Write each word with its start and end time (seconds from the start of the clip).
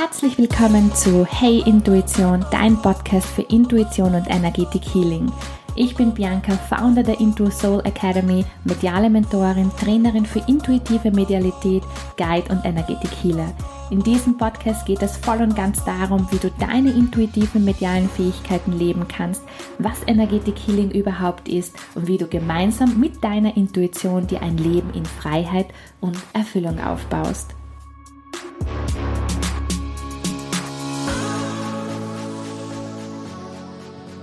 Herzlich 0.00 0.38
willkommen 0.38 0.94
zu 0.94 1.26
Hey 1.26 1.62
Intuition, 1.66 2.42
dein 2.50 2.80
Podcast 2.80 3.26
für 3.26 3.42
Intuition 3.42 4.14
und 4.14 4.30
Energetik 4.30 4.82
Healing. 4.94 5.30
Ich 5.76 5.94
bin 5.94 6.14
Bianca, 6.14 6.52
Founder 6.54 7.02
der 7.02 7.20
Intu 7.20 7.50
Soul 7.50 7.82
Academy, 7.84 8.46
mediale 8.64 9.10
Mentorin, 9.10 9.70
Trainerin 9.78 10.24
für 10.24 10.42
intuitive 10.48 11.10
Medialität, 11.10 11.82
Guide 12.16 12.50
und 12.50 12.64
Energetik 12.64 13.10
Healer. 13.22 13.52
In 13.90 14.02
diesem 14.02 14.38
Podcast 14.38 14.86
geht 14.86 15.02
es 15.02 15.18
voll 15.18 15.42
und 15.42 15.54
ganz 15.54 15.84
darum, 15.84 16.26
wie 16.30 16.38
du 16.38 16.50
deine 16.58 16.92
intuitiven 16.92 17.62
medialen 17.66 18.08
Fähigkeiten 18.08 18.72
leben 18.72 19.06
kannst, 19.06 19.42
was 19.78 19.98
Energetik 20.06 20.56
Healing 20.66 20.90
überhaupt 20.92 21.46
ist 21.46 21.76
und 21.94 22.06
wie 22.06 22.16
du 22.16 22.26
gemeinsam 22.26 22.98
mit 22.98 23.22
deiner 23.22 23.54
Intuition 23.54 24.26
dir 24.26 24.40
ein 24.40 24.56
Leben 24.56 24.94
in 24.94 25.04
Freiheit 25.04 25.66
und 26.00 26.16
Erfüllung 26.32 26.80
aufbaust. 26.80 27.54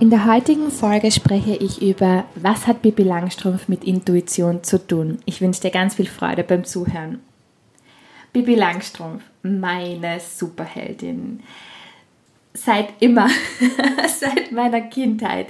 In 0.00 0.10
der 0.10 0.26
heutigen 0.26 0.70
Folge 0.70 1.10
spreche 1.10 1.56
ich 1.56 1.82
über, 1.82 2.24
was 2.36 2.68
hat 2.68 2.82
Bibi 2.82 3.02
Langstrumpf 3.02 3.66
mit 3.66 3.82
Intuition 3.82 4.62
zu 4.62 4.78
tun. 4.86 5.18
Ich 5.24 5.40
wünsche 5.40 5.62
dir 5.62 5.72
ganz 5.72 5.96
viel 5.96 6.06
Freude 6.06 6.44
beim 6.44 6.64
Zuhören. 6.64 7.18
Bibi 8.32 8.54
Langstrumpf, 8.54 9.24
meine 9.42 10.20
Superheldin. 10.20 11.40
Seit 12.64 13.00
immer, 13.00 13.28
seit 14.20 14.52
meiner 14.52 14.80
Kindheit 14.82 15.48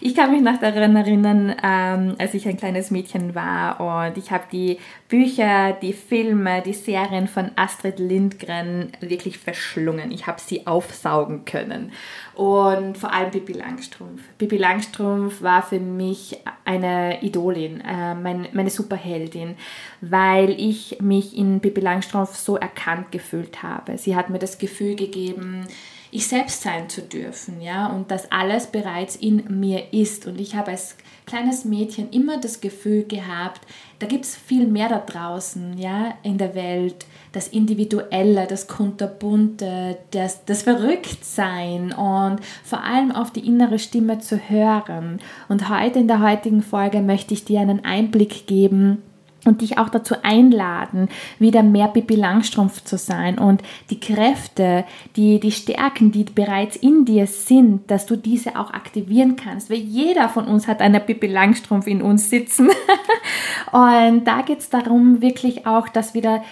ich 0.00 0.14
kann 0.14 0.30
mich 0.30 0.42
noch 0.42 0.58
daran 0.58 0.94
erinnern, 0.96 1.54
ähm, 1.62 2.14
als 2.18 2.34
ich 2.34 2.46
ein 2.46 2.56
kleines 2.56 2.90
Mädchen 2.90 3.34
war 3.34 3.80
und 3.80 4.18
ich 4.18 4.30
habe 4.30 4.44
die 4.52 4.78
Bücher, 5.08 5.72
die 5.72 5.92
Filme, 5.92 6.62
die 6.62 6.74
Serien 6.74 7.28
von 7.28 7.50
Astrid 7.56 7.98
Lindgren 7.98 8.92
wirklich 9.00 9.38
verschlungen. 9.38 10.10
Ich 10.10 10.26
habe 10.26 10.40
sie 10.40 10.66
aufsaugen 10.66 11.44
können. 11.44 11.92
Und 12.34 12.98
vor 12.98 13.12
allem 13.12 13.30
Bibi 13.30 13.54
Langstrumpf. 13.54 14.22
Bibi 14.38 14.58
Langstrumpf 14.58 15.42
war 15.42 15.62
für 15.62 15.80
mich 15.80 16.38
eine 16.64 17.22
Idolin, 17.22 17.80
äh, 17.80 18.14
mein, 18.14 18.48
meine 18.52 18.70
Superheldin, 18.70 19.56
weil 20.00 20.50
ich 20.50 20.98
mich 21.00 21.36
in 21.36 21.60
Bibi 21.60 21.80
Langstrumpf 21.80 22.36
so 22.36 22.56
erkannt 22.56 23.12
gefühlt 23.12 23.62
habe. 23.62 23.96
Sie 23.96 24.14
hat 24.14 24.28
mir 24.28 24.38
das 24.38 24.58
Gefühl 24.58 24.96
gegeben, 24.96 25.66
ich 26.16 26.26
selbst 26.28 26.62
sein 26.62 26.88
zu 26.88 27.02
dürfen, 27.02 27.60
ja, 27.60 27.88
und 27.88 28.10
dass 28.10 28.32
alles 28.32 28.68
bereits 28.68 29.16
in 29.16 29.44
mir 29.60 29.92
ist. 29.92 30.26
Und 30.26 30.40
ich 30.40 30.54
habe 30.56 30.70
als 30.70 30.96
kleines 31.26 31.66
Mädchen 31.66 32.08
immer 32.10 32.40
das 32.40 32.62
Gefühl 32.62 33.04
gehabt, 33.04 33.60
da 33.98 34.06
gibt 34.06 34.24
es 34.24 34.34
viel 34.34 34.66
mehr 34.66 34.88
da 34.88 34.98
draußen, 34.98 35.76
ja, 35.76 36.14
in 36.22 36.38
der 36.38 36.54
Welt, 36.54 37.04
das 37.32 37.48
Individuelle, 37.48 38.46
das 38.46 38.66
Kunterbunte, 38.66 39.98
das, 40.10 40.44
das 40.46 40.62
Verrücktsein 40.62 41.92
und 41.92 42.40
vor 42.64 42.82
allem 42.82 43.12
auf 43.12 43.30
die 43.30 43.46
innere 43.46 43.78
Stimme 43.78 44.18
zu 44.18 44.38
hören. 44.38 45.20
Und 45.48 45.68
heute 45.68 45.98
in 45.98 46.08
der 46.08 46.22
heutigen 46.22 46.62
Folge 46.62 47.02
möchte 47.02 47.34
ich 47.34 47.44
dir 47.44 47.60
einen 47.60 47.84
Einblick 47.84 48.46
geben, 48.46 49.02
und 49.46 49.60
dich 49.60 49.78
auch 49.78 49.88
dazu 49.88 50.16
einladen, 50.22 51.08
wieder 51.38 51.62
mehr 51.62 51.88
Bibi 51.88 52.14
Langstrumpf 52.14 52.84
zu 52.84 52.98
sein 52.98 53.38
und 53.38 53.62
die 53.90 54.00
Kräfte, 54.00 54.84
die, 55.16 55.40
die 55.40 55.52
Stärken, 55.52 56.12
die 56.12 56.24
bereits 56.24 56.76
in 56.76 57.04
dir 57.04 57.26
sind, 57.26 57.90
dass 57.90 58.06
du 58.06 58.16
diese 58.16 58.58
auch 58.58 58.72
aktivieren 58.72 59.36
kannst. 59.36 59.70
Weil 59.70 59.78
jeder 59.78 60.28
von 60.28 60.46
uns 60.46 60.68
hat 60.68 60.80
eine 60.80 61.00
Bibi 61.00 61.26
Langstrumpf 61.26 61.86
in 61.86 62.02
uns 62.02 62.30
sitzen. 62.30 62.68
und 63.72 64.24
da 64.24 64.42
geht 64.42 64.60
es 64.60 64.70
darum, 64.70 65.22
wirklich 65.22 65.66
auch 65.66 65.88
das 65.88 66.14
wieder 66.14 66.42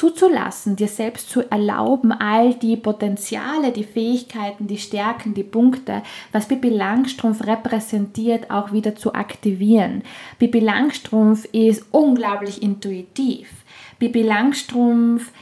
zuzulassen, 0.00 0.76
dir 0.76 0.88
selbst 0.88 1.28
zu 1.28 1.42
erlauben, 1.50 2.10
all 2.10 2.54
die 2.54 2.78
Potenziale, 2.78 3.70
die 3.70 3.84
Fähigkeiten, 3.84 4.66
die 4.66 4.78
Stärken, 4.78 5.34
die 5.34 5.42
Punkte, 5.42 6.00
was 6.32 6.48
Bibi 6.48 6.70
Langstrumpf 6.70 7.46
repräsentiert, 7.46 8.50
auch 8.50 8.72
wieder 8.72 8.96
zu 8.96 9.12
aktivieren. 9.12 10.02
Bibi 10.38 10.60
Langstrumpf 10.60 11.44
ist 11.52 11.84
unglaublich 11.90 12.62
intuitiv. 12.62 13.50
Bibi 13.98 14.22
Langstrumpf 14.22 15.32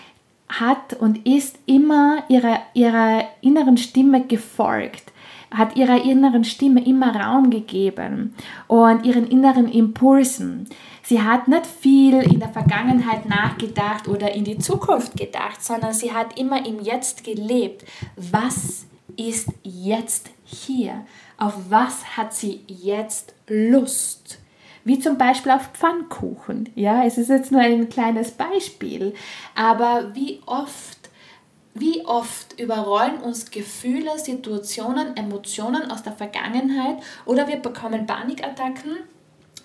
hat 0.49 0.95
und 0.95 1.25
ist 1.25 1.57
immer 1.67 2.25
ihrer, 2.29 2.59
ihrer 2.75 3.29
inneren 3.43 3.77
Stimme 3.77 4.27
gefolgt 4.27 5.13
hat 5.51 5.77
ihrer 5.77 6.03
inneren 6.03 6.45
Stimme 6.45 6.85
immer 6.85 7.15
Raum 7.15 7.51
gegeben 7.51 8.35
und 8.67 9.05
ihren 9.05 9.27
inneren 9.27 9.69
Impulsen. 9.69 10.69
Sie 11.03 11.23
hat 11.23 11.49
nicht 11.49 11.67
viel 11.67 12.15
in 12.15 12.39
der 12.39 12.51
Vergangenheit 12.51 13.27
nachgedacht 13.27 14.09
oder 14.09 14.33
in 14.35 14.45
die 14.45 14.59
Zukunft 14.59 15.17
gedacht, 15.17 15.65
sondern 15.65 15.95
sie 15.95 16.13
hat 16.13 16.39
immer 16.39 16.67
im 16.67 16.81
Jetzt 16.81 17.25
gelebt. 17.25 17.85
Was 18.17 18.85
ist 19.17 19.49
jetzt 19.63 20.31
hier? 20.45 21.07
Auf 21.39 21.55
was 21.71 22.17
hat 22.17 22.35
sie 22.35 22.61
jetzt 22.67 23.35
Lust? 23.49 24.39
Wie 24.85 24.99
zum 24.99 25.19
Beispiel 25.19 25.53
auf 25.53 25.71
Pfannkuchen. 25.73 26.69
Ja, 26.75 27.05
es 27.05 27.19
ist 27.19 27.29
jetzt 27.29 27.53
nur 27.53 27.61
ein 27.61 27.89
kleines 27.89 28.31
Beispiel, 28.33 29.15
aber 29.55 30.15
wie 30.15 30.41
oft 30.47 30.98
wie 31.79 32.05
oft 32.05 32.59
überrollen 32.61 33.19
uns 33.19 33.51
Gefühle, 33.51 34.19
Situationen, 34.19 35.17
Emotionen 35.17 35.91
aus 35.91 36.03
der 36.03 36.13
Vergangenheit 36.13 36.99
oder 37.25 37.49
wir 37.49 37.57
bekommen 37.57 38.07
Panikattacken 38.07 38.97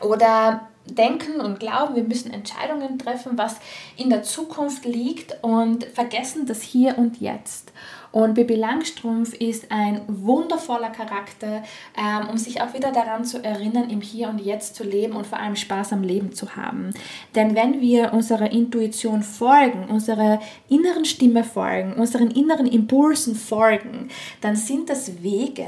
oder 0.01 0.68
denken 0.85 1.40
und 1.40 1.59
glauben, 1.59 1.96
wir 1.96 2.03
müssen 2.03 2.31
Entscheidungen 2.31 3.00
treffen, 3.00 3.38
was 3.38 3.57
in 3.96 4.09
der 4.09 4.23
Zukunft 4.23 4.85
liegt 4.85 5.44
und 5.44 5.85
vergessen 5.85 6.46
das 6.46 6.62
Hier 6.62 6.97
und 6.97 7.22
Jetzt. 7.22 7.72
Und 8.13 8.35
Bibi 8.35 8.53
Langstrumpf 8.53 9.34
ist 9.34 9.72
ein 9.72 10.01
wundervoller 10.07 10.91
Charakter, 10.91 11.63
ähm, 11.97 12.29
um 12.29 12.38
sich 12.38 12.62
auch 12.62 12.75
wieder 12.75 12.91
daran 12.91 13.25
zu 13.25 13.44
erinnern, 13.44 13.90
im 13.90 14.01
Hier 14.01 14.29
und 14.29 14.40
Jetzt 14.40 14.75
zu 14.75 14.84
leben 14.84 15.16
und 15.16 15.25
vor 15.25 15.40
allem 15.40 15.56
Spaß 15.56 15.94
am 15.94 16.03
Leben 16.03 16.31
zu 16.31 16.56
haben. 16.56 16.91
Denn 17.34 17.56
wenn 17.56 17.81
wir 17.81 18.13
unserer 18.13 18.52
Intuition 18.52 19.23
folgen, 19.23 19.85
unserer 19.90 20.40
inneren 20.69 21.06
Stimme 21.06 21.44
folgen, 21.44 21.94
unseren 21.94 22.29
inneren 22.29 22.68
Impulsen 22.68 23.34
folgen, 23.34 24.09
dann 24.41 24.56
sind 24.56 24.91
das 24.91 25.23
Wege 25.23 25.66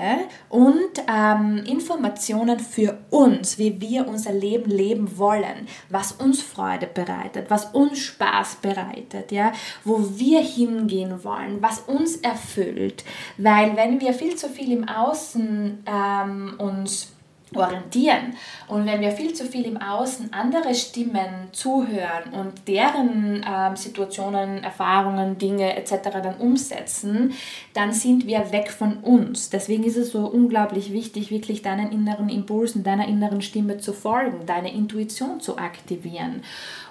und 0.47 0.91
ähm, 1.11 1.63
Informationen 1.65 2.59
für 2.59 2.99
uns, 3.09 3.57
wie 3.57 3.81
wir 3.81 4.07
unser 4.07 4.33
Leben 4.33 4.69
leben 4.69 5.17
wollen, 5.17 5.67
was 5.89 6.11
uns 6.11 6.43
Freude 6.43 6.85
bereitet, 6.85 7.49
was 7.49 7.65
uns 7.73 7.97
Spaß 7.97 8.57
bereitet, 8.61 9.31
ja, 9.31 9.51
wo 9.83 9.99
wir 10.13 10.41
hingehen 10.41 11.23
wollen, 11.23 11.59
was 11.59 11.79
uns 11.79 12.17
erfüllt 12.17 12.34
erfüllt. 12.35 13.03
Weil 13.37 13.75
wenn 13.75 13.99
wir 14.01 14.13
viel 14.13 14.35
zu 14.35 14.49
viel 14.49 14.71
im 14.71 14.87
Außen 14.87 15.83
ähm, 15.85 16.53
uns 16.57 17.14
orientieren. 17.57 18.35
Und 18.67 18.85
wenn 18.85 19.01
wir 19.01 19.11
viel 19.11 19.33
zu 19.33 19.45
viel 19.45 19.65
im 19.65 19.77
Außen 19.77 20.33
andere 20.33 20.73
Stimmen 20.73 21.49
zuhören 21.51 22.33
und 22.33 22.67
deren 22.67 23.45
ähm, 23.47 23.75
Situationen, 23.75 24.63
Erfahrungen, 24.63 25.37
Dinge 25.37 25.75
etc. 25.75 26.09
dann 26.23 26.37
umsetzen, 26.37 27.33
dann 27.73 27.93
sind 27.93 28.27
wir 28.27 28.51
weg 28.51 28.71
von 28.71 28.97
uns. 28.97 29.49
Deswegen 29.49 29.83
ist 29.83 29.97
es 29.97 30.11
so 30.11 30.27
unglaublich 30.27 30.91
wichtig, 30.91 31.31
wirklich 31.31 31.61
deinen 31.61 31.91
inneren 31.91 32.29
Impulsen, 32.29 32.83
deiner 32.83 33.07
inneren 33.07 33.41
Stimme 33.41 33.77
zu 33.77 33.93
folgen, 33.93 34.45
deine 34.45 34.73
Intuition 34.73 35.39
zu 35.39 35.57
aktivieren 35.57 36.41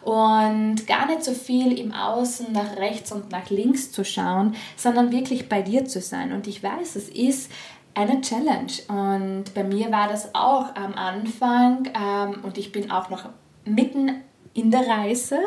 und 0.04 0.86
gar 0.86 1.06
nicht 1.06 1.24
so 1.24 1.32
viel 1.32 1.78
im 1.78 1.92
Außen 1.92 2.52
nach 2.52 2.76
rechts 2.76 3.10
und 3.10 3.30
nach 3.30 3.48
links 3.50 3.90
zu 3.90 4.04
schauen, 4.04 4.54
sondern 4.76 5.10
wirklich 5.12 5.48
bei 5.48 5.62
dir 5.62 5.86
zu 5.86 6.00
sein. 6.00 6.32
Und 6.32 6.46
ich 6.46 6.62
weiß, 6.62 6.96
es 6.96 7.08
ist 7.08 7.50
eine 7.94 8.20
Challenge. 8.20 8.72
Und 8.88 9.54
bei 9.54 9.64
mir 9.64 9.90
war 9.90 10.08
das 10.08 10.34
auch 10.34 10.74
am 10.74 10.94
Anfang 10.94 11.88
ähm, 11.94 12.42
und 12.42 12.58
ich 12.58 12.72
bin 12.72 12.90
auch 12.90 13.10
noch 13.10 13.28
mitten 13.64 14.22
in 14.52 14.70
der 14.70 14.86
Reise 14.86 15.38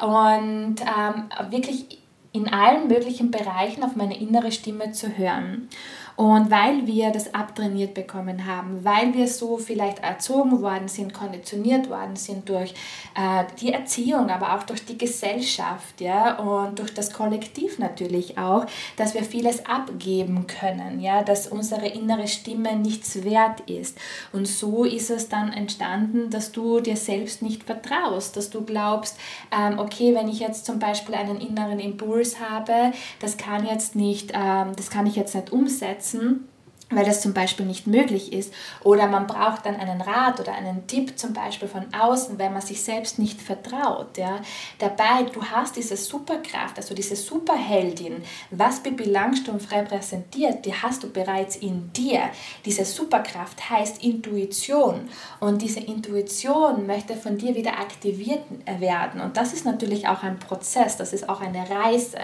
und 0.00 0.76
ähm, 0.80 1.50
wirklich 1.50 2.00
in 2.32 2.52
allen 2.52 2.88
möglichen 2.88 3.30
Bereichen 3.30 3.84
auf 3.84 3.94
meine 3.94 4.18
innere 4.18 4.50
Stimme 4.50 4.90
zu 4.92 5.16
hören. 5.16 5.68
Und 6.16 6.50
weil 6.50 6.86
wir 6.86 7.10
das 7.10 7.34
abtrainiert 7.34 7.92
bekommen 7.94 8.46
haben, 8.46 8.84
weil 8.84 9.12
wir 9.14 9.26
so 9.26 9.58
vielleicht 9.58 9.98
erzogen 9.98 10.62
worden 10.62 10.86
sind, 10.86 11.12
konditioniert 11.12 11.90
worden 11.90 12.14
sind 12.14 12.48
durch 12.48 12.72
äh, 13.16 13.44
die 13.60 13.72
Erziehung, 13.72 14.30
aber 14.30 14.54
auch 14.54 14.62
durch 14.62 14.84
die 14.84 14.96
Gesellschaft 14.96 16.00
ja, 16.00 16.38
und 16.38 16.78
durch 16.78 16.94
das 16.94 17.12
Kollektiv 17.12 17.78
natürlich 17.78 18.38
auch, 18.38 18.66
dass 18.96 19.14
wir 19.14 19.24
vieles 19.24 19.66
abgeben 19.66 20.46
können, 20.46 21.00
ja, 21.00 21.22
dass 21.22 21.48
unsere 21.48 21.88
innere 21.88 22.28
Stimme 22.28 22.76
nichts 22.76 23.24
wert 23.24 23.60
ist. 23.68 23.98
Und 24.32 24.46
so 24.46 24.84
ist 24.84 25.10
es 25.10 25.28
dann 25.28 25.52
entstanden, 25.52 26.30
dass 26.30 26.52
du 26.52 26.78
dir 26.78 26.96
selbst 26.96 27.42
nicht 27.42 27.64
vertraust, 27.64 28.36
dass 28.36 28.50
du 28.50 28.62
glaubst, 28.62 29.18
ähm, 29.50 29.80
okay, 29.80 30.14
wenn 30.14 30.28
ich 30.28 30.38
jetzt 30.38 30.64
zum 30.64 30.78
Beispiel 30.78 31.16
einen 31.16 31.40
inneren 31.40 31.80
Impuls 31.80 32.38
habe, 32.38 32.92
das 33.18 33.36
kann 33.36 33.66
jetzt 33.66 33.96
nicht, 33.96 34.30
ähm, 34.32 34.76
das 34.76 34.90
kann 34.90 35.06
ich 35.06 35.16
jetzt 35.16 35.34
nicht 35.34 35.52
umsetzen 35.52 36.03
umsetzen 36.04 36.53
weil 36.96 37.04
das 37.04 37.20
zum 37.20 37.32
Beispiel 37.34 37.66
nicht 37.66 37.86
möglich 37.86 38.32
ist. 38.32 38.52
Oder 38.82 39.06
man 39.06 39.26
braucht 39.26 39.66
dann 39.66 39.76
einen 39.76 40.00
Rat 40.00 40.40
oder 40.40 40.52
einen 40.54 40.86
Tipp 40.86 41.18
zum 41.18 41.32
Beispiel 41.32 41.68
von 41.68 41.86
außen, 41.92 42.38
wenn 42.38 42.52
man 42.52 42.62
sich 42.62 42.82
selbst 42.82 43.18
nicht 43.18 43.40
vertraut. 43.40 44.16
Ja. 44.16 44.40
Dabei, 44.78 45.24
du 45.32 45.42
hast 45.44 45.76
diese 45.76 45.96
Superkraft, 45.96 46.76
also 46.76 46.94
diese 46.94 47.16
Superheldin, 47.16 48.22
was 48.50 48.80
Bibi 48.80 49.04
Langstrumpf 49.04 49.70
repräsentiert, 49.72 50.64
die 50.64 50.74
hast 50.74 51.02
du 51.02 51.10
bereits 51.10 51.56
in 51.56 51.92
dir. 51.92 52.30
Diese 52.64 52.84
Superkraft 52.84 53.70
heißt 53.70 54.02
Intuition 54.02 55.08
und 55.40 55.62
diese 55.62 55.80
Intuition 55.80 56.86
möchte 56.86 57.14
von 57.14 57.38
dir 57.38 57.54
wieder 57.54 57.78
aktiviert 57.78 58.42
werden. 58.78 59.20
Und 59.20 59.36
das 59.36 59.52
ist 59.52 59.64
natürlich 59.64 60.08
auch 60.08 60.22
ein 60.22 60.38
Prozess, 60.38 60.96
das 60.96 61.12
ist 61.12 61.28
auch 61.28 61.40
eine 61.40 61.68
Reise, 61.68 62.18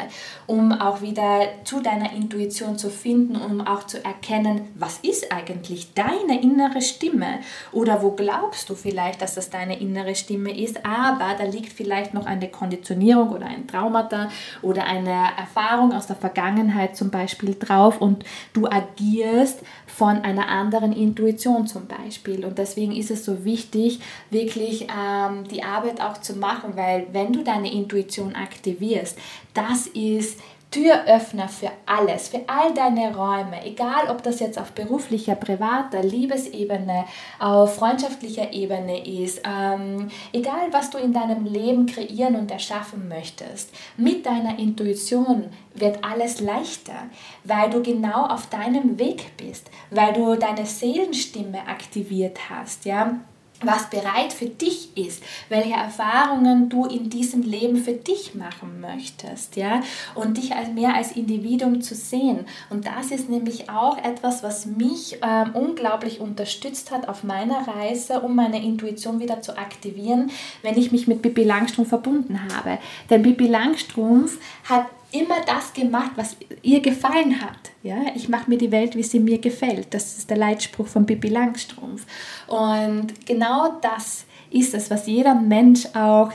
um 0.46 0.72
auch 0.72 1.00
wieder 1.00 1.48
zu 1.64 1.80
deiner 1.80 2.12
Intuition 2.12 2.78
zu 2.78 2.90
finden, 2.90 3.36
um 3.36 3.60
auch 3.60 3.86
zu 3.86 4.04
erkennen, 4.04 4.59
was 4.74 4.98
ist 4.98 5.32
eigentlich 5.32 5.94
deine 5.94 6.40
innere 6.40 6.80
Stimme? 6.82 7.40
Oder 7.72 8.02
wo 8.02 8.12
glaubst 8.12 8.68
du 8.70 8.74
vielleicht, 8.74 9.22
dass 9.22 9.34
das 9.34 9.50
deine 9.50 9.80
innere 9.80 10.14
Stimme 10.14 10.56
ist, 10.56 10.84
aber 10.84 11.34
da 11.38 11.44
liegt 11.44 11.72
vielleicht 11.72 12.14
noch 12.14 12.26
eine 12.26 12.48
Konditionierung 12.48 13.30
oder 13.30 13.46
ein 13.46 13.66
Traumata 13.66 14.30
oder 14.62 14.84
eine 14.84 15.30
Erfahrung 15.36 15.92
aus 15.92 16.06
der 16.06 16.16
Vergangenheit 16.16 16.96
zum 16.96 17.10
Beispiel 17.10 17.56
drauf 17.58 18.00
und 18.00 18.24
du 18.52 18.66
agierst 18.66 19.60
von 19.86 20.18
einer 20.22 20.48
anderen 20.48 20.92
Intuition 20.92 21.66
zum 21.66 21.86
Beispiel. 21.86 22.44
Und 22.44 22.58
deswegen 22.58 22.92
ist 22.92 23.10
es 23.10 23.24
so 23.24 23.44
wichtig, 23.44 24.00
wirklich 24.30 24.86
ähm, 24.88 25.44
die 25.48 25.62
Arbeit 25.62 26.00
auch 26.00 26.18
zu 26.18 26.34
machen, 26.36 26.76
weil 26.76 27.06
wenn 27.12 27.32
du 27.32 27.42
deine 27.42 27.72
Intuition 27.72 28.34
aktivierst, 28.34 29.18
das 29.54 29.86
ist 29.88 30.38
Türöffner 30.70 31.48
für 31.48 31.70
alles, 31.84 32.28
für 32.28 32.42
all 32.46 32.72
deine 32.72 33.14
Räume, 33.16 33.64
egal 33.64 34.08
ob 34.08 34.22
das 34.22 34.38
jetzt 34.38 34.58
auf 34.58 34.72
beruflicher, 34.72 35.34
privater, 35.34 36.02
Liebesebene, 36.02 37.06
auf 37.40 37.74
freundschaftlicher 37.74 38.52
Ebene 38.52 39.04
ist, 39.04 39.42
ähm, 39.44 40.10
egal 40.32 40.68
was 40.70 40.90
du 40.90 40.98
in 40.98 41.12
deinem 41.12 41.44
Leben 41.44 41.86
kreieren 41.86 42.36
und 42.36 42.50
erschaffen 42.50 43.08
möchtest, 43.08 43.70
mit 43.96 44.24
deiner 44.26 44.58
Intuition 44.58 45.46
wird 45.74 46.04
alles 46.04 46.40
leichter, 46.40 47.08
weil 47.42 47.70
du 47.70 47.82
genau 47.82 48.26
auf 48.26 48.46
deinem 48.48 48.98
Weg 48.98 49.36
bist, 49.36 49.70
weil 49.90 50.12
du 50.12 50.36
deine 50.36 50.66
Seelenstimme 50.66 51.66
aktiviert 51.66 52.38
hast, 52.48 52.84
ja 52.84 53.18
was 53.62 53.90
bereit 53.90 54.32
für 54.32 54.46
dich 54.46 54.96
ist, 54.96 55.22
welche 55.48 55.74
Erfahrungen 55.74 56.68
du 56.68 56.86
in 56.86 57.10
diesem 57.10 57.42
Leben 57.42 57.76
für 57.76 57.92
dich 57.92 58.34
machen 58.34 58.80
möchtest, 58.80 59.56
ja, 59.56 59.82
und 60.14 60.36
dich 60.36 60.54
als 60.54 60.70
mehr 60.70 60.94
als 60.94 61.12
Individuum 61.12 61.82
zu 61.82 61.94
sehen. 61.94 62.46
Und 62.70 62.86
das 62.86 63.10
ist 63.10 63.28
nämlich 63.28 63.68
auch 63.68 63.98
etwas, 63.98 64.42
was 64.42 64.66
mich 64.66 65.18
ähm, 65.22 65.50
unglaublich 65.54 66.20
unterstützt 66.20 66.90
hat 66.90 67.08
auf 67.08 67.22
meiner 67.22 67.66
Reise, 67.68 68.20
um 68.20 68.34
meine 68.34 68.62
Intuition 68.62 69.20
wieder 69.20 69.42
zu 69.42 69.58
aktivieren, 69.58 70.30
wenn 70.62 70.78
ich 70.78 70.92
mich 70.92 71.06
mit 71.06 71.22
Bibi 71.22 71.44
Langstrumpf 71.44 71.88
verbunden 71.90 72.40
habe. 72.54 72.78
Denn 73.10 73.22
Bibi 73.22 73.46
Langstrumpf 73.46 74.38
hat 74.64 74.86
immer 75.12 75.40
das 75.46 75.72
gemacht, 75.72 76.12
was 76.16 76.36
ihr 76.62 76.80
gefallen 76.80 77.40
hat. 77.40 77.70
Ja, 77.82 77.96
ich 78.14 78.28
mache 78.28 78.50
mir 78.50 78.58
die 78.58 78.70
Welt, 78.70 78.96
wie 78.96 79.02
sie 79.02 79.20
mir 79.20 79.38
gefällt. 79.38 79.94
Das 79.94 80.18
ist 80.18 80.30
der 80.30 80.36
Leitspruch 80.36 80.86
von 80.86 81.06
Bibi 81.06 81.28
Langstrumpf. 81.28 82.06
Und 82.46 83.26
genau 83.26 83.78
das 83.80 84.24
ist 84.50 84.74
es, 84.74 84.90
was 84.90 85.06
jeder 85.06 85.34
Mensch 85.34 85.86
auch 85.94 86.32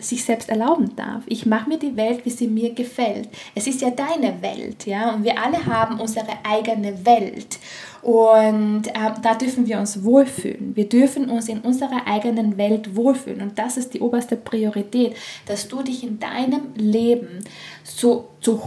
sich 0.00 0.24
selbst 0.24 0.48
erlauben 0.48 0.94
darf. 0.96 1.22
Ich 1.26 1.46
mache 1.46 1.68
mir 1.68 1.78
die 1.78 1.96
Welt, 1.96 2.24
wie 2.24 2.30
sie 2.30 2.48
mir 2.48 2.74
gefällt. 2.74 3.28
Es 3.54 3.66
ist 3.66 3.80
ja 3.80 3.90
deine 3.90 4.42
Welt, 4.42 4.86
ja, 4.86 5.14
und 5.14 5.24
wir 5.24 5.42
alle 5.42 5.64
haben 5.66 6.00
unsere 6.00 6.28
eigene 6.44 7.04
Welt. 7.06 7.58
Und 8.02 8.86
äh, 8.88 9.12
da 9.22 9.34
dürfen 9.34 9.66
wir 9.66 9.78
uns 9.78 10.02
wohlfühlen. 10.02 10.74
Wir 10.74 10.88
dürfen 10.88 11.28
uns 11.28 11.48
in 11.48 11.60
unserer 11.60 12.06
eigenen 12.06 12.56
Welt 12.56 12.96
wohlfühlen. 12.96 13.42
Und 13.42 13.58
das 13.58 13.76
ist 13.76 13.92
die 13.92 14.00
oberste 14.00 14.36
Priorität, 14.36 15.14
dass 15.46 15.68
du 15.68 15.82
dich 15.82 16.02
in 16.02 16.18
deinem 16.18 16.74
Leben 16.76 17.44
so 17.84 18.28
zu 18.40 18.58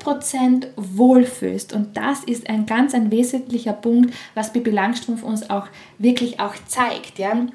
100% 0.00 0.66
wohlfühlst. 0.76 1.72
Und 1.72 1.96
das 1.96 2.24
ist 2.24 2.48
ein 2.48 2.66
ganz 2.66 2.94
ein 2.94 3.12
wesentlicher 3.12 3.74
Punkt, 3.74 4.12
was 4.34 4.52
Bibi 4.52 4.70
Langstrumpf 4.70 5.22
uns 5.22 5.48
auch 5.50 5.68
wirklich 5.98 6.40
auch 6.40 6.54
zeigt. 6.66 7.20
Ja? 7.20 7.46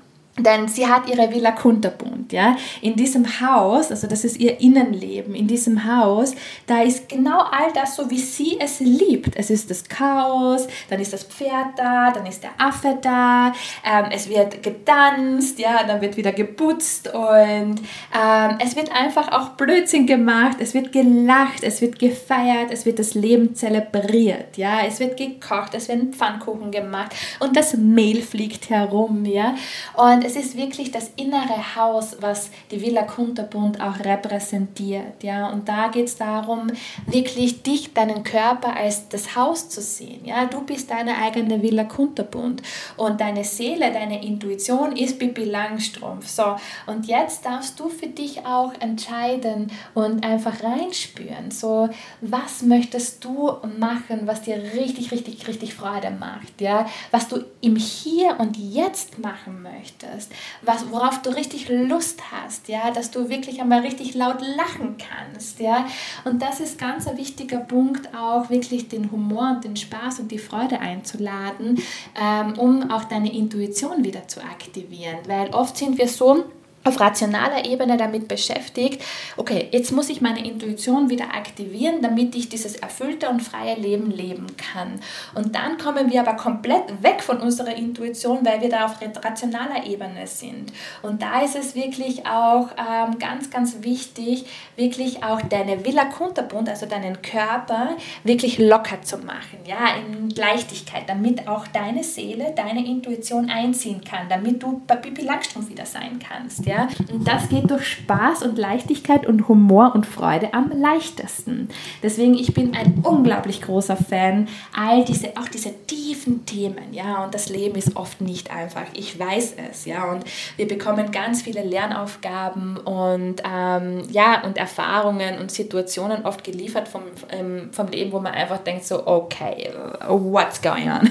Denn 0.44 0.68
sie 0.68 0.88
hat 0.88 1.10
ihre 1.10 1.32
Villa 1.34 1.52
Kunterbund, 1.52 2.32
ja. 2.32 2.56
In 2.82 2.96
diesem 2.96 3.42
Haus, 3.42 3.92
also 3.92 4.08
das 4.08 4.24
ist 4.24 4.38
ihr 4.40 4.60
Innenleben, 4.60 5.36
in 5.36 5.48
diesem 5.48 5.86
Haus, 5.86 6.36
da 6.68 6.82
ist 6.82 7.10
genau 7.10 7.40
all 7.40 7.72
das 7.74 7.96
so, 7.96 8.10
wie 8.10 8.20
sie 8.20 8.58
es 8.60 8.80
liebt. 8.80 9.36
Es 9.36 9.50
ist 9.50 9.70
das 9.70 9.84
Chaos, 9.84 10.68
dann 10.90 11.00
ist 11.00 11.14
das 11.14 11.24
Pferd 11.24 11.78
da, 11.78 12.12
dann 12.12 12.26
ist 12.26 12.44
der 12.44 12.52
Affe 12.58 12.98
da, 13.02 13.54
ähm, 13.86 14.06
es 14.12 14.30
wird 14.30 14.64
getanzt, 14.64 15.60
ja, 15.60 15.84
dann 15.84 16.02
wird 16.02 16.18
wieder 16.18 16.32
geputzt 16.32 17.14
und 17.14 17.80
ähm, 17.80 18.58
es 18.64 18.76
wird 18.76 18.92
einfach 18.92 19.32
auch 19.32 19.50
Blödsinn 19.50 20.06
gemacht, 20.06 20.58
es 20.60 20.74
wird 20.74 20.92
gelacht, 20.92 21.64
es 21.64 21.82
wird 21.82 22.00
gefeiert, 22.00 22.72
es 22.72 22.86
wird 22.86 23.00
das 23.00 23.14
Leben 23.14 23.56
zelebriert, 23.56 24.58
ja. 24.58 24.86
Es 24.86 25.00
wird 25.00 25.18
gekocht, 25.18 25.74
es 25.74 25.88
werden 25.88 26.14
Pfannkuchen 26.14 26.72
gemacht 26.72 27.14
und 27.40 27.56
das 27.56 27.76
Mehl 27.76 28.22
fliegt 28.22 28.70
herum, 28.70 29.26
ja. 29.26 29.56
Und 29.96 30.24
es 30.30 30.36
ist 30.36 30.56
wirklich 30.56 30.92
das 30.92 31.12
innere 31.16 31.76
Haus, 31.76 32.18
was 32.20 32.52
die 32.70 32.82
Villa 32.82 33.02
Kunterbund 33.02 33.82
auch 33.82 34.00
repräsentiert. 34.00 35.24
Ja? 35.24 35.50
Und 35.50 35.68
da 35.68 35.88
geht 35.88 36.06
es 36.06 36.18
darum, 36.18 36.68
wirklich 37.08 37.64
dich, 37.64 37.94
deinen 37.94 38.24
Körper 38.24 38.76
als 38.76 39.10
das 39.10 39.36
Haus 39.36 39.70
zu 39.70 39.82
sehen. 39.82 40.24
Ja? 40.26 40.46
Du 40.46 40.62
bist 40.62 40.92
deine 40.92 41.18
eigene 41.18 41.64
Villa 41.64 41.84
Kunterbund 41.84 42.62
und 42.96 43.20
deine 43.20 43.44
Seele, 43.44 43.92
deine 43.92 44.24
Intuition 44.24 44.96
ist 44.96 45.18
Bibi 45.18 45.46
Langstrumpf. 45.46 46.28
So, 46.28 46.56
und 46.86 47.08
jetzt 47.08 47.46
darfst 47.46 47.80
du 47.80 47.90
für 47.90 48.08
dich 48.08 48.46
auch 48.46 48.74
entscheiden 48.80 49.72
und 49.96 50.24
einfach 50.24 50.64
reinspüren. 50.64 51.50
So, 51.50 51.90
was 52.22 52.62
möchtest 52.62 53.24
du 53.26 53.54
machen, 53.80 54.22
was 54.26 54.44
dir 54.44 54.62
richtig, 54.76 55.12
richtig, 55.12 55.48
richtig 55.48 55.74
Freude 55.74 56.12
macht? 56.12 56.62
Ja? 56.62 56.86
Was 57.10 57.28
du 57.28 57.44
im 57.62 57.76
Hier 57.76 58.40
und 58.40 58.58
Jetzt 58.58 59.18
machen 59.18 59.64
möchtest 59.64 60.19
möchtest, 60.20 60.32
was, 60.62 60.92
worauf 60.92 61.22
du 61.22 61.30
richtig 61.30 61.70
Lust 61.70 62.20
hast, 62.32 62.68
ja, 62.68 62.92
dass 62.92 63.12
du 63.12 63.30
wirklich 63.30 63.62
einmal 63.62 63.82
richtig 63.82 64.16
laut 64.16 64.42
lachen 64.42 64.98
kannst, 64.98 65.60
ja. 65.60 65.86
Und 66.26 66.42
das 66.42 66.60
ist 66.60 66.78
ganz 66.78 67.08
ein 67.08 67.18
wichtiger 67.18 67.60
Punkt, 67.60 68.14
auch 68.16 68.50
wirklich 68.50 68.90
den 68.90 69.12
Humor 69.12 69.52
und 69.56 69.64
den 69.64 69.76
Spaß 69.76 70.20
und 70.20 70.32
die 70.32 70.40
Freude 70.40 70.80
einzuladen, 70.80 71.82
ähm, 72.20 72.58
um 72.58 72.92
auch 72.92 73.06
deine 73.06 73.34
Intuition 73.34 74.04
wieder 74.04 74.28
zu 74.28 74.42
aktivieren, 74.42 75.18
weil 75.28 75.50
oft 75.50 75.78
sind 75.78 75.98
wir 75.98 76.08
so 76.08 76.44
auf 76.90 77.00
rationaler 77.00 77.66
Ebene 77.66 77.98
damit 77.98 78.28
beschäftigt, 78.28 79.02
okay, 79.38 79.70
jetzt 79.72 79.92
muss 79.92 80.10
ich 80.10 80.22
meine 80.22 80.46
Intuition 80.46 81.10
wieder 81.10 81.36
aktivieren, 81.36 82.02
damit 82.02 82.36
ich 82.36 82.50
dieses 82.50 82.76
erfüllte 82.76 83.30
und 83.30 83.42
freie 83.42 83.76
Leben 83.76 84.12
leben 84.12 84.48
kann. 84.58 85.00
Und 85.36 85.56
dann 85.56 85.78
kommen 85.78 86.12
wir 86.12 86.22
aber 86.22 86.34
komplett 86.34 87.02
weg 87.02 87.22
von 87.22 87.38
unserer 87.38 87.76
Intuition, 87.76 88.46
weil 88.46 88.62
wir 88.62 88.70
da 88.70 88.86
auf 88.86 88.96
rationaler 89.02 89.86
Ebene 89.86 90.28
sind. 90.28 90.74
Und 91.02 91.22
da 91.22 91.42
ist 91.42 91.56
es 91.56 91.76
wirklich 91.76 92.26
auch 92.26 92.70
ähm, 92.78 93.20
ganz, 93.20 93.50
ganz 93.50 93.78
wichtig, 93.82 94.46
wirklich 94.76 95.24
auch 95.24 95.42
deine 95.42 95.86
Villa 95.86 96.06
Kunterbund, 96.06 96.70
also 96.70 96.86
deinen 96.86 97.22
Körper, 97.22 97.96
wirklich 98.24 98.58
locker 98.58 99.02
zu 99.02 99.18
machen, 99.18 99.60
ja, 99.66 99.96
in 99.98 100.30
Leichtigkeit, 100.32 101.08
damit 101.08 101.48
auch 101.48 101.68
deine 101.68 102.04
Seele, 102.04 102.54
deine 102.56 102.86
Intuition 102.86 103.50
einziehen 103.50 104.02
kann, 104.04 104.28
damit 104.30 104.64
du 104.64 104.82
bei 104.88 104.96
Bibi 104.96 105.22
Langstrumpf 105.22 105.70
wieder 105.70 105.86
sein 105.86 106.20
kannst. 106.20 106.66
Ja? 106.66 106.79
Und 107.12 107.28
das 107.28 107.50
geht 107.50 107.70
durch 107.70 107.86
Spaß 107.86 108.44
und 108.44 108.58
Leichtigkeit 108.58 109.26
und 109.26 109.48
Humor 109.48 109.94
und 109.96 110.06
Freude 110.06 110.54
am 110.54 110.72
leichtesten. 110.72 111.70
Deswegen, 112.04 112.36
ich 112.36 112.54
bin 112.54 112.76
ein 112.76 113.02
unglaublich 113.04 113.62
großer 113.62 113.98
Fan, 113.98 114.48
all 114.76 115.04
diese, 115.06 115.30
auch 115.38 115.48
diese 115.48 115.74
tiefen 115.86 116.46
Themen, 116.46 116.94
ja, 116.94 117.24
und 117.24 117.34
das 117.34 117.50
Leben 117.50 117.76
ist 117.76 117.96
oft 117.96 118.22
nicht 118.22 118.52
einfach. 118.52 118.86
Ich 118.94 119.18
weiß 119.20 119.56
es, 119.70 119.86
ja, 119.86 120.12
und 120.12 120.24
wir 120.58 120.68
bekommen 120.68 121.12
ganz 121.12 121.42
viele 121.42 121.64
Lernaufgaben 121.64 122.78
und 122.78 123.42
ähm, 123.44 124.04
ja, 124.12 124.44
und 124.44 124.58
Erfahrungen 124.58 125.40
und 125.40 125.52
Situationen 125.52 126.26
oft 126.26 126.44
geliefert 126.44 126.88
vom, 126.88 127.04
ähm, 127.32 127.70
vom 127.72 127.88
Leben, 127.88 128.12
wo 128.12 128.20
man 128.20 128.34
einfach 128.34 128.60
denkt 128.60 128.86
so, 128.86 129.06
okay, 129.06 129.70
what's 130.08 130.62
going 130.62 130.90
on? 130.90 131.10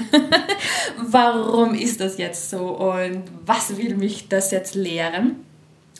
Warum 0.97 1.73
ist 1.73 1.99
das 1.99 2.17
jetzt 2.17 2.49
so 2.49 2.77
und 2.77 3.23
was 3.45 3.77
will 3.77 3.95
mich 3.95 4.27
das 4.29 4.51
jetzt 4.51 4.75
lehren? 4.75 5.45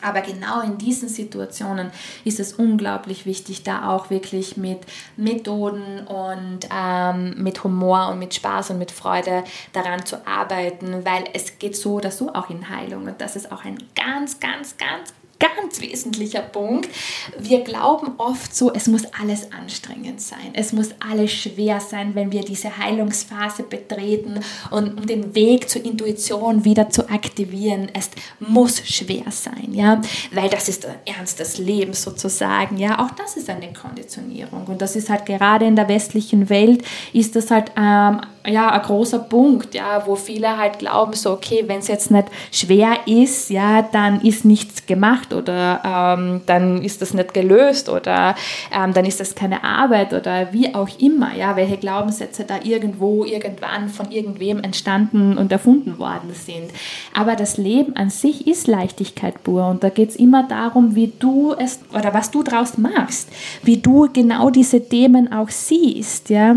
Aber 0.02 0.22
genau 0.22 0.62
in 0.62 0.78
diesen 0.78 1.10
Situationen 1.10 1.92
ist 2.24 2.40
es 2.40 2.54
unglaublich 2.54 3.26
wichtig, 3.26 3.64
da 3.64 3.90
auch 3.90 4.10
wirklich 4.10 4.58
mit 4.58 4.80
Methoden 5.18 6.08
und 6.08 6.60
ähm, 6.74 7.36
mit 7.38 7.64
Humor 7.64 8.10
und 8.10 8.20
mit 8.20 8.34
Spaß 8.34 8.72
und 8.72 8.78
mit 8.78 8.92
Freude 8.92 9.44
daran 9.74 10.06
zu 10.06 10.26
arbeiten, 10.26 11.06
weil 11.06 11.26
es 11.34 11.60
geht 11.60 11.76
so 11.76 11.96
oder 11.96 12.12
so 12.12 12.34
auch 12.34 12.50
in 12.50 12.70
Heilung. 12.70 13.06
Und 13.06 13.20
das 13.22 13.36
ist 13.36 13.52
auch 13.52 13.66
ein 13.66 13.78
ganz, 13.96 14.40
ganz, 14.40 14.78
ganz 14.78 15.14
ganz 15.40 15.80
wesentlicher 15.82 16.42
Punkt. 16.42 16.90
Wir 17.38 17.62
glauben 17.62 18.14
oft 18.18 18.54
so, 18.56 18.74
es 18.74 18.88
muss 18.88 19.04
alles 19.20 19.52
anstrengend 19.52 20.22
sein. 20.22 20.52
Es 20.54 20.74
muss 20.74 20.90
alles 21.00 21.32
schwer 21.32 21.80
sein, 21.80 22.16
wenn 22.16 22.32
wir 22.32 22.42
diese 22.42 22.78
Heilungsphase 22.78 23.64
betreten 23.64 24.40
und 24.72 24.98
um 24.98 25.06
den 25.08 25.34
Weg 25.36 25.70
zur 25.70 25.84
Intuition 25.84 26.66
wieder 26.66 26.90
zu 26.90 27.10
aktivieren. 27.10 27.90
Es 27.94 28.10
muss 28.40 28.80
schwer 28.80 29.32
sein, 29.32 29.74
ja, 29.74 30.02
weil 30.34 30.50
das 30.50 30.70
ist 30.70 30.84
der 30.84 30.96
Ernst 31.06 31.40
des 31.40 31.58
Lebens 31.58 32.02
sozusagen, 32.04 32.78
ja. 32.78 33.00
Auch 33.00 33.12
das 33.12 33.38
ist 33.38 33.50
eine 33.50 33.72
Konditionierung 33.74 34.66
und 34.66 34.82
das 34.82 34.96
ist 34.96 35.10
halt 35.10 35.26
gerade 35.26 35.66
in 35.66 35.76
der 35.76 35.88
westlichen 35.88 36.50
Welt 36.50 36.84
ist 37.14 37.36
das 37.36 37.52
halt 37.52 37.72
ähm, 37.78 38.22
ja, 38.48 38.72
ein 38.72 38.82
großer 38.82 39.20
Punkt, 39.20 39.76
ja, 39.76 40.04
wo 40.06 40.16
viele 40.16 40.58
halt 40.58 40.80
glauben, 40.80 41.14
so, 41.14 41.32
okay, 41.32 41.64
wenn 41.68 41.80
es 41.80 41.88
jetzt 41.88 42.10
nicht 42.10 42.28
schwer 42.52 42.92
ist, 43.06 43.50
ja, 43.50 43.82
dann 43.82 44.22
ist 44.22 44.46
nichts 44.46 44.86
gemacht 44.86 45.34
oder 45.34 45.82
ähm, 45.86 46.42
dann 46.46 46.82
ist 46.82 47.02
das 47.02 47.14
nicht 47.14 47.34
gelöst 47.34 47.90
oder 47.90 48.36
ähm, 48.74 48.94
dann 48.94 49.06
ist 49.06 49.20
das 49.20 49.36
keine 49.36 49.64
Arbeit 49.64 50.14
oder 50.14 50.54
wie 50.54 50.74
auch 50.74 50.90
immer, 51.00 51.36
ja, 51.36 51.56
welche 51.56 51.78
Glaubenssätze 51.78 52.46
da 52.46 52.60
irgendwo, 52.64 53.26
irgendwann 53.26 53.90
von 53.90 54.10
irgendwem 54.12 54.64
entstanden 54.64 55.38
und 55.38 55.52
erfunden 55.52 56.00
worden 56.00 56.34
sind. 56.34 56.72
Aber 57.14 57.36
das 57.36 57.58
Leben 57.58 57.96
an 57.96 58.10
sich 58.10 58.48
ist 58.48 58.68
Leichtigkeit 58.68 59.44
pur 59.44 59.68
und 59.68 59.84
da 59.84 59.90
geht 59.90 60.10
es 60.10 60.16
immer 60.16 60.44
darum, 60.44 60.96
wie 60.96 61.12
du 61.20 61.54
es 61.58 61.80
oder 61.94 62.14
was 62.14 62.32
du 62.32 62.44
draus 62.44 62.78
machst, 62.78 63.30
wie 63.64 63.78
du 63.78 64.08
genau 64.12 64.50
diese 64.50 64.88
Themen 64.88 65.32
auch 65.32 65.50
siehst, 65.50 66.30
ja. 66.30 66.56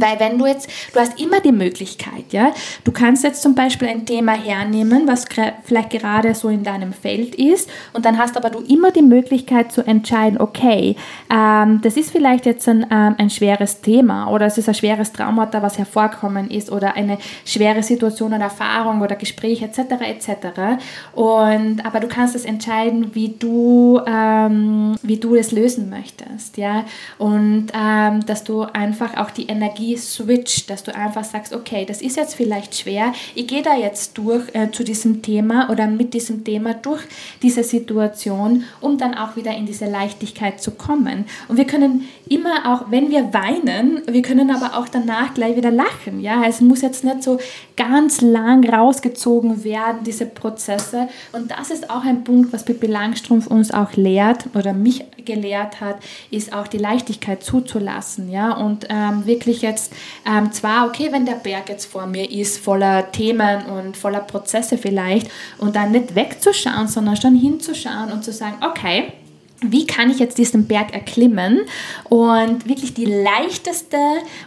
Weil 0.00 0.18
wenn 0.20 0.38
du 0.38 0.46
jetzt, 0.46 0.68
du 0.92 1.00
hast 1.00 1.20
immer 1.20 1.40
die 1.40 1.52
Möglichkeit, 1.52 2.32
ja, 2.32 2.52
du 2.84 2.92
kannst 2.92 3.24
jetzt 3.24 3.42
zum 3.42 3.54
Beispiel 3.54 3.88
ein 3.88 4.06
Thema 4.06 4.32
hernehmen, 4.32 5.06
was 5.06 5.24
vielleicht 5.64 5.90
gerade 5.90 6.34
so 6.34 6.48
in 6.48 6.62
deinem 6.62 6.92
Feld 6.92 7.34
ist, 7.34 7.68
und 7.92 8.04
dann 8.04 8.18
hast 8.18 8.36
aber 8.36 8.50
du 8.50 8.60
immer 8.60 8.90
die 8.90 9.02
Möglichkeit 9.02 9.72
zu 9.72 9.82
entscheiden, 9.86 10.40
okay, 10.40 10.96
ähm, 11.32 11.80
das 11.82 11.96
ist 11.96 12.10
vielleicht 12.10 12.46
jetzt 12.46 12.68
ein, 12.68 12.86
ähm, 12.90 13.14
ein 13.18 13.30
schweres 13.30 13.80
Thema 13.80 14.30
oder 14.30 14.46
es 14.46 14.58
ist 14.58 14.68
ein 14.68 14.74
schweres 14.74 15.12
Traumata, 15.12 15.62
was 15.62 15.78
hervorkommen 15.78 16.50
ist 16.50 16.70
oder 16.70 16.94
eine 16.94 17.18
schwere 17.44 17.82
Situation 17.82 18.32
oder 18.32 18.44
Erfahrung 18.44 19.00
oder 19.00 19.16
Gespräch 19.16 19.62
etc. 19.62 19.78
etc. 20.00 20.80
Und 21.14 21.84
aber 21.84 22.00
du 22.00 22.08
kannst 22.08 22.34
es 22.34 22.44
entscheiden, 22.44 23.14
wie 23.14 23.34
du 23.38 24.00
ähm, 24.06 24.96
wie 25.02 25.18
du 25.18 25.34
es 25.34 25.52
lösen 25.52 25.90
möchtest, 25.90 26.56
ja, 26.56 26.84
und 27.18 27.68
ähm, 27.74 28.24
dass 28.26 28.44
du 28.44 28.62
einfach 28.62 29.16
auch 29.16 29.30
die 29.30 29.46
Energie 29.46 29.87
Energie-Switch, 29.88 30.66
dass 30.66 30.82
du 30.82 30.94
einfach 30.94 31.24
sagst, 31.24 31.54
okay, 31.54 31.84
das 31.86 32.02
ist 32.02 32.16
jetzt 32.16 32.34
vielleicht 32.34 32.74
schwer, 32.74 33.12
ich 33.34 33.46
gehe 33.46 33.62
da 33.62 33.74
jetzt 33.74 34.18
durch 34.18 34.44
äh, 34.54 34.70
zu 34.70 34.84
diesem 34.84 35.22
Thema 35.22 35.70
oder 35.70 35.86
mit 35.86 36.14
diesem 36.14 36.44
Thema 36.44 36.74
durch 36.74 37.02
diese 37.42 37.64
Situation, 37.64 38.64
um 38.80 38.98
dann 38.98 39.14
auch 39.14 39.36
wieder 39.36 39.56
in 39.56 39.66
diese 39.66 39.86
Leichtigkeit 39.86 40.60
zu 40.60 40.72
kommen. 40.72 41.24
Und 41.48 41.56
wir 41.56 41.66
können 41.66 42.08
immer 42.28 42.72
auch, 42.72 42.90
wenn 42.90 43.10
wir 43.10 43.32
weinen, 43.32 44.02
wir 44.06 44.22
können 44.22 44.50
aber 44.50 44.78
auch 44.78 44.88
danach 44.88 45.34
gleich 45.34 45.56
wieder 45.56 45.70
lachen. 45.70 46.20
Ja, 46.20 46.44
es 46.46 46.60
muss 46.60 46.82
jetzt 46.82 47.04
nicht 47.04 47.22
so 47.22 47.38
ganz 47.78 48.20
lang 48.20 48.68
rausgezogen 48.68 49.62
werden, 49.62 50.02
diese 50.04 50.26
Prozesse. 50.26 51.08
Und 51.32 51.52
das 51.52 51.70
ist 51.70 51.88
auch 51.88 52.04
ein 52.04 52.24
Punkt, 52.24 52.52
was 52.52 52.64
Pippi 52.64 52.88
Langstrumpf 52.88 53.46
uns 53.46 53.70
auch 53.70 53.92
lehrt 53.94 54.46
oder 54.54 54.72
mich 54.72 55.04
gelehrt 55.24 55.80
hat, 55.80 55.98
ist 56.32 56.52
auch 56.52 56.66
die 56.66 56.78
Leichtigkeit 56.78 57.44
zuzulassen. 57.44 58.30
Ja, 58.30 58.52
und 58.52 58.86
ähm, 58.90 59.24
wirklich 59.26 59.62
jetzt 59.62 59.92
ähm, 60.26 60.50
zwar, 60.52 60.88
okay, 60.88 61.08
wenn 61.12 61.24
der 61.24 61.34
Berg 61.34 61.68
jetzt 61.68 61.86
vor 61.86 62.06
mir 62.06 62.28
ist, 62.28 62.58
voller 62.58 63.12
Themen 63.12 63.64
und 63.66 63.96
voller 63.96 64.20
Prozesse 64.20 64.76
vielleicht, 64.76 65.30
und 65.58 65.76
dann 65.76 65.92
nicht 65.92 66.14
wegzuschauen, 66.14 66.88
sondern 66.88 67.16
schon 67.16 67.36
hinzuschauen 67.36 68.10
und 68.12 68.24
zu 68.24 68.32
sagen, 68.32 68.56
okay, 68.62 69.12
wie 69.60 69.86
kann 69.86 70.10
ich 70.10 70.18
jetzt 70.18 70.38
diesen 70.38 70.66
Berg 70.66 70.94
erklimmen 70.94 71.60
und 72.04 72.68
wirklich 72.68 72.94
die 72.94 73.06
leichteste 73.06 73.98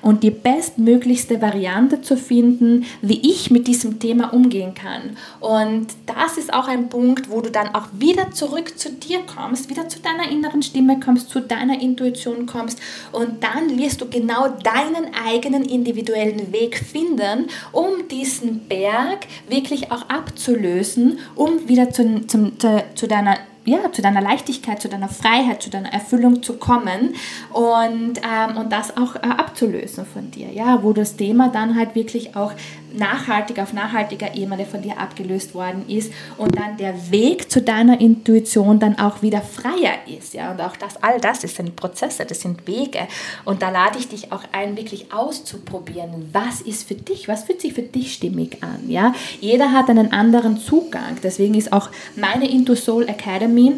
und 0.01 0.23
die 0.23 0.31
bestmöglichste 0.31 1.41
Variante 1.41 2.01
zu 2.01 2.15
finden, 2.15 2.85
wie 3.01 3.19
ich 3.19 3.51
mit 3.51 3.67
diesem 3.67 3.99
Thema 3.99 4.33
umgehen 4.33 4.73
kann. 4.73 5.17
Und 5.39 5.87
das 6.05 6.37
ist 6.37 6.53
auch 6.53 6.67
ein 6.67 6.87
Punkt, 6.89 7.29
wo 7.29 7.41
du 7.41 7.51
dann 7.51 7.75
auch 7.75 7.87
wieder 7.93 8.31
zurück 8.31 8.77
zu 8.77 8.89
dir 8.91 9.19
kommst, 9.21 9.69
wieder 9.69 9.89
zu 9.89 9.99
deiner 9.99 10.29
inneren 10.31 10.63
Stimme 10.63 10.99
kommst, 10.99 11.29
zu 11.29 11.41
deiner 11.41 11.81
Intuition 11.81 12.45
kommst 12.45 12.79
und 13.11 13.43
dann 13.43 13.77
wirst 13.77 14.01
du 14.01 14.09
genau 14.09 14.47
deinen 14.47 15.13
eigenen 15.27 15.65
individuellen 15.65 16.53
Weg 16.53 16.77
finden, 16.77 17.47
um 17.71 18.07
diesen 18.09 18.67
Berg 18.67 19.27
wirklich 19.49 19.91
auch 19.91 20.07
abzulösen, 20.09 21.19
um 21.35 21.67
wieder 21.67 21.91
zu, 21.91 22.25
zu, 22.27 22.51
zu 22.95 23.07
deiner 23.07 23.37
ja, 23.65 23.91
zu 23.91 24.01
deiner 24.01 24.21
Leichtigkeit, 24.21 24.81
zu 24.81 24.89
deiner 24.89 25.09
Freiheit, 25.09 25.61
zu 25.61 25.69
deiner 25.69 25.93
Erfüllung 25.93 26.41
zu 26.41 26.57
kommen 26.57 27.15
und, 27.51 28.19
ähm, 28.23 28.57
und 28.57 28.71
das 28.71 28.97
auch 28.97 29.15
äh, 29.15 29.19
abzulösen 29.19 30.05
von 30.05 30.31
dir, 30.31 30.51
ja, 30.51 30.81
wo 30.83 30.93
das 30.93 31.15
Thema 31.15 31.49
dann 31.49 31.75
halt 31.77 31.93
wirklich 31.95 32.35
auch 32.35 32.53
nachhaltig 32.93 33.60
auf 33.60 33.74
nachhaltiger 33.74 34.36
Ebene 34.36 34.65
von 34.65 34.81
dir 34.81 34.98
abgelöst 34.98 35.53
worden 35.53 35.86
ist 35.88 36.12
und 36.38 36.57
dann 36.57 36.77
der 36.77 37.12
Weg 37.12 37.51
zu 37.51 37.62
deiner 37.62 38.00
Intuition 38.00 38.79
dann 38.79 38.98
auch 39.00 39.21
wieder 39.21 39.41
freier 39.41 39.95
ist. 40.07 40.33
Ja? 40.33 40.51
Und 40.51 40.62
auch 40.62 40.75
das, 40.75 41.01
all 41.01 41.19
das, 41.19 41.39
das 41.39 41.55
sind 41.55 41.75
Prozesse, 41.75 42.25
das 42.25 42.41
sind 42.41 42.67
Wege. 42.67 43.07
Und 43.45 43.62
da 43.62 43.69
lade 43.69 43.98
ich 44.00 44.07
dich 44.07 44.31
auch 44.31 44.43
ein, 44.51 44.77
wirklich 44.77 45.13
auszuprobieren, 45.13 46.29
was 46.31 46.62
ist 46.62 46.88
für 46.88 46.95
dich, 46.95 47.27
was 47.27 47.43
fühlt 47.43 47.62
sich 47.62 47.74
für 47.74 47.81
dich 47.81 48.13
stimmig 48.13 48.63
an. 48.63 48.89
Ja? 48.89 49.13
Jeder 49.39 49.71
hat 49.71 49.89
einen 49.89 50.12
anderen 50.12 50.57
Zugang. 50.57 51.17
Deswegen 51.24 51.55
ist 51.55 51.74
auch 51.74 51.89
meine 52.15 52.50
Into 52.50 52.75
Soul 52.75 53.07
Academy 53.07 53.74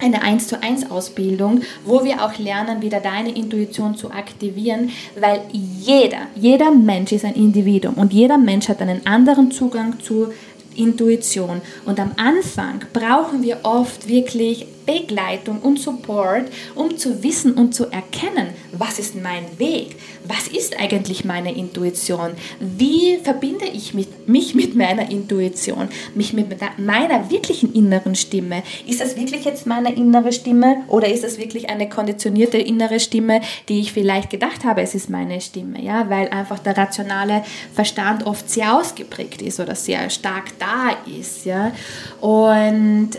eine 0.00 0.22
1 0.22 0.48
zu 0.48 0.62
1 0.62 0.90
Ausbildung, 0.90 1.62
wo 1.84 2.04
wir 2.04 2.24
auch 2.24 2.38
lernen, 2.38 2.82
wieder 2.82 3.00
deine 3.00 3.34
Intuition 3.34 3.96
zu 3.96 4.10
aktivieren, 4.10 4.90
weil 5.18 5.40
jeder, 5.52 6.28
jeder 6.34 6.70
Mensch 6.70 7.12
ist 7.12 7.24
ein 7.24 7.34
Individuum 7.34 7.94
und 7.94 8.12
jeder 8.12 8.38
Mensch 8.38 8.68
hat 8.68 8.80
einen 8.80 9.06
anderen 9.06 9.50
Zugang 9.50 10.00
zu 10.00 10.32
Intuition. 10.76 11.60
Und 11.84 11.98
am 11.98 12.12
Anfang 12.16 12.84
brauchen 12.92 13.42
wir 13.42 13.60
oft 13.62 14.08
wirklich 14.08 14.66
Begleitung 14.86 15.60
und 15.60 15.78
Support, 15.78 16.44
um 16.74 16.96
zu 16.96 17.22
wissen 17.22 17.54
und 17.54 17.74
zu 17.74 17.86
erkennen, 17.86 18.48
was 18.72 18.98
ist 18.98 19.14
mein 19.14 19.44
Weg, 19.58 19.96
was 20.24 20.48
ist 20.48 20.78
eigentlich 20.78 21.24
meine 21.24 21.54
Intuition, 21.54 22.32
wie 22.60 23.18
verbinde 23.22 23.66
ich 23.66 23.94
mit, 23.94 24.28
mich 24.28 24.54
mit 24.54 24.74
meiner 24.76 25.10
Intuition, 25.10 25.88
mich 26.14 26.32
mit 26.32 26.48
meiner 26.78 27.30
wirklichen 27.30 27.74
inneren 27.74 28.14
Stimme. 28.14 28.62
Ist 28.86 29.00
das 29.00 29.16
wirklich 29.16 29.44
jetzt 29.44 29.66
meine 29.66 29.94
innere 29.94 30.32
Stimme 30.32 30.84
oder 30.88 31.08
ist 31.08 31.24
das 31.24 31.38
wirklich 31.38 31.68
eine 31.68 31.88
konditionierte 31.88 32.58
innere 32.58 33.00
Stimme, 33.00 33.40
die 33.68 33.80
ich 33.80 33.92
vielleicht 33.92 34.30
gedacht 34.30 34.64
habe, 34.64 34.82
es 34.82 34.94
ist 34.94 35.10
meine 35.10 35.40
Stimme, 35.40 35.82
ja, 35.82 36.08
weil 36.08 36.28
einfach 36.28 36.58
der 36.58 36.76
rationale 36.76 37.44
Verstand 37.74 38.26
oft 38.26 38.48
sehr 38.48 38.76
ausgeprägt 38.76 39.42
ist 39.42 39.60
oder 39.60 39.74
sehr 39.74 40.08
stark 40.10 40.58
da 40.58 40.96
ist, 41.18 41.44
ja. 41.44 41.72
Und 42.20 43.10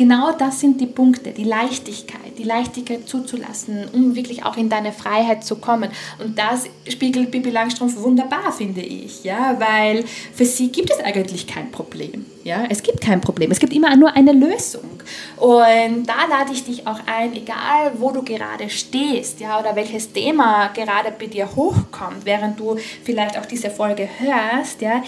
genau 0.00 0.32
das 0.32 0.60
sind 0.60 0.80
die 0.80 0.86
Punkte, 0.86 1.30
die 1.30 1.44
Leichtigkeit, 1.44 2.38
die 2.38 2.42
Leichtigkeit 2.42 3.06
zuzulassen, 3.06 3.86
um 3.92 4.16
wirklich 4.16 4.46
auch 4.46 4.56
in 4.56 4.70
deine 4.70 4.92
Freiheit 4.92 5.44
zu 5.44 5.56
kommen. 5.56 5.90
Und 6.18 6.38
das 6.38 6.64
spiegelt 6.88 7.30
Bibi 7.30 7.50
Langstrumpf 7.50 7.98
wunderbar, 7.98 8.50
finde 8.50 8.80
ich, 8.80 9.24
ja, 9.24 9.60
weil 9.60 10.06
für 10.32 10.46
sie 10.46 10.72
gibt 10.72 10.90
es 10.90 11.00
eigentlich 11.00 11.46
kein 11.46 11.70
Problem. 11.70 12.24
Ja, 12.44 12.64
es 12.70 12.82
gibt 12.82 13.02
kein 13.02 13.20
Problem, 13.20 13.50
es 13.50 13.58
gibt 13.58 13.74
immer 13.74 13.94
nur 13.94 14.16
eine 14.16 14.32
Lösung. 14.32 15.02
Und 15.36 16.06
da 16.06 16.24
lade 16.30 16.54
ich 16.54 16.64
dich 16.64 16.86
auch 16.86 17.00
ein, 17.04 17.34
egal 17.34 17.92
wo 17.98 18.10
du 18.10 18.22
gerade 18.22 18.70
stehst, 18.70 19.38
ja, 19.40 19.60
oder 19.60 19.76
welches 19.76 20.10
Thema 20.14 20.68
gerade 20.68 21.12
bei 21.18 21.26
dir 21.26 21.54
hochkommt, 21.54 22.24
während 22.24 22.58
du 22.58 22.78
vielleicht 23.04 23.38
auch 23.38 23.44
diese 23.44 23.68
Folge 23.68 24.08
hörst, 24.18 24.80
ja, 24.80 25.02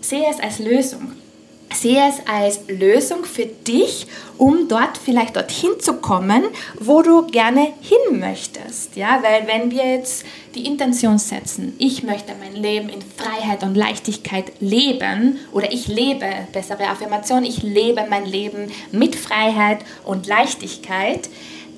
sehe 0.00 0.24
es 0.30 0.40
als 0.40 0.60
Lösung 0.60 1.12
sehe 1.74 2.08
es 2.08 2.26
als 2.26 2.60
Lösung 2.68 3.24
für 3.24 3.46
dich, 3.46 4.06
um 4.38 4.68
dort 4.68 4.98
vielleicht 4.98 5.36
dorthin 5.36 5.78
zu 5.78 5.94
kommen, 5.94 6.44
wo 6.78 7.02
du 7.02 7.26
gerne 7.26 7.72
hin 7.80 8.18
möchtest. 8.18 8.96
Ja, 8.96 9.20
weil 9.22 9.46
wenn 9.46 9.70
wir 9.70 9.84
jetzt 9.84 10.24
die 10.54 10.66
Intention 10.66 11.18
setzen, 11.18 11.74
ich 11.78 12.02
möchte 12.02 12.32
mein 12.38 12.54
Leben 12.54 12.88
in 12.88 13.00
Freiheit 13.02 13.62
und 13.62 13.74
Leichtigkeit 13.74 14.52
leben 14.60 15.38
oder 15.52 15.72
ich 15.72 15.88
lebe, 15.88 16.26
bessere 16.52 16.88
Affirmation, 16.88 17.44
ich 17.44 17.62
lebe 17.62 18.06
mein 18.08 18.26
Leben 18.26 18.70
mit 18.92 19.16
Freiheit 19.16 19.78
und 20.04 20.26
Leichtigkeit, 20.26 21.28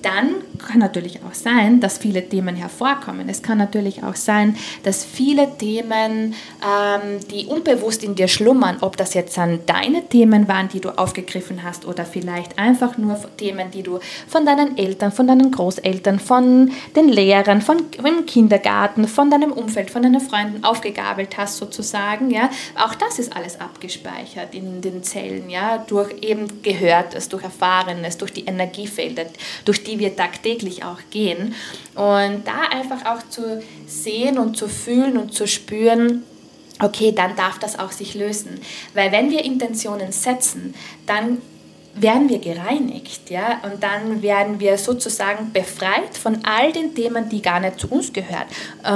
dann 0.07 0.37
kann 0.59 0.79
natürlich 0.79 1.19
auch 1.25 1.35
sein, 1.35 1.81
dass 1.81 1.99
viele 1.99 2.29
Themen 2.29 2.55
hervorkommen. 2.55 3.29
Es 3.29 3.43
kann 3.43 3.59
natürlich 3.59 4.05
auch 4.05 4.15
sein, 4.15 4.57
dass 4.85 5.05
viele 5.05 5.59
Themen, 5.59 6.33
ähm, 6.63 7.19
die 7.33 7.47
unbewusst 7.47 8.05
in 8.05 8.15
dir 8.15 8.29
schlummern, 8.29 8.77
ob 8.83 8.97
das 8.97 9.15
jetzt 9.15 9.37
dann 9.37 9.67
deine 9.67 10.09
Themen 10.09 10.47
waren, 10.47 10.69
die 10.69 10.79
du 10.81 10.91
aufgegriffen 10.91 11.65
hast 11.65 11.87
oder 11.87 12.05
vielleicht 12.05 12.57
einfach 12.57 12.97
nur 12.99 13.19
Themen, 13.37 13.73
die 13.73 13.83
du 13.83 13.99
von 14.29 14.47
deinen 14.47 14.79
Eltern, 14.79 15.11
von 15.11 15.27
deinen 15.27 15.51
Großeltern, 15.51 16.21
von 16.21 16.71
den 16.95 17.09
Lehrern, 17.09 17.61
von, 17.61 17.79
vom 18.01 18.27
Kindergarten, 18.27 19.09
von 19.09 19.29
deinem 19.29 19.51
Umfeld, 19.51 19.91
von 19.91 20.03
deinen 20.03 20.21
Freunden 20.21 20.63
aufgegabelt 20.63 21.37
hast 21.37 21.57
sozusagen. 21.57 22.31
Ja, 22.31 22.49
auch 22.77 22.95
das 22.95 23.19
ist 23.19 23.35
alles 23.37 23.61
abgespeichert 23.61 24.55
in 24.55 24.81
den 24.81 25.03
Zellen, 25.03 25.51
ja, 25.51 25.79
durch 25.79 26.23
eben 26.23 26.63
Gehörtes, 26.63 27.29
durch 27.29 27.43
Erfahrenes, 27.43 28.19
durch 28.19 28.33
die 28.33 28.45
Energiefelder, 28.45 29.25
durch 29.65 29.83
die 29.83 29.96
wir 29.99 30.17
tagtäglich 30.17 30.85
auch 30.85 31.01
gehen. 31.11 31.55
Und 31.95 32.43
da 32.45 32.61
einfach 32.71 33.05
auch 33.07 33.29
zu 33.29 33.63
sehen 33.87 34.39
und 34.39 34.57
zu 34.57 34.69
fühlen 34.69 35.17
und 35.17 35.33
zu 35.33 35.47
spüren, 35.47 36.25
okay, 36.81 37.13
dann 37.13 37.37
darf 37.37 37.59
das 37.59 37.79
auch 37.79 37.93
sich 37.93 38.15
lösen. 38.15 38.61
Weil 38.95 39.13
wenn 39.13 39.31
wir 39.31 39.45
Intentionen 39.45 40.13
setzen, 40.13 40.75
dann 41.07 41.39
werden 41.97 42.29
wir 42.29 42.39
gereinigt, 42.39 43.31
ja, 43.31 43.61
und 43.65 43.83
dann 43.83 44.23
werden 44.23 44.61
wir 44.61 44.77
sozusagen 44.77 45.53
befreit 45.53 46.17
von 46.21 46.45
all 46.45 46.73
den 46.73 46.95
Themen, 46.95 47.29
die 47.29 47.41
gar 47.41 47.59
nicht 47.59 47.81
zu 47.81 47.89
uns 47.89 48.13
gehören. 48.13 48.45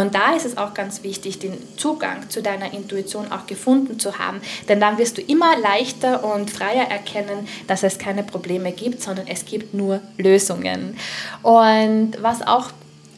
Und 0.00 0.14
da 0.14 0.35
ist 0.35 0.45
es 0.45 0.59
auch 0.59 0.75
ganz 0.75 1.02
wichtig, 1.02 1.38
den 1.38 1.54
Zugang 1.76 2.28
zu 2.28 2.42
deiner 2.42 2.73
Intuition 2.73 3.33
auch 3.33 3.47
gefunden 3.47 3.99
zu 3.99 4.19
haben, 4.19 4.40
denn 4.69 4.80
dann 4.80 4.99
wirst 4.99 5.19
du 5.19 5.23
immer 5.23 5.59
leichter 5.59 6.25
und 6.25 6.50
freier 6.50 6.90
erkennen, 6.90 7.49
dass 7.66 7.83
es 7.83 7.99
keine 7.99 8.23
Probleme 8.23 8.73
gibt, 8.73 9.02
sondern 9.02 9.26
es 9.26 9.47
gibt 9.47 9.73
nur 9.73 10.00
Lösungen. 10.19 10.97
Und 11.42 12.12
was 12.21 12.47
auch 12.47 12.71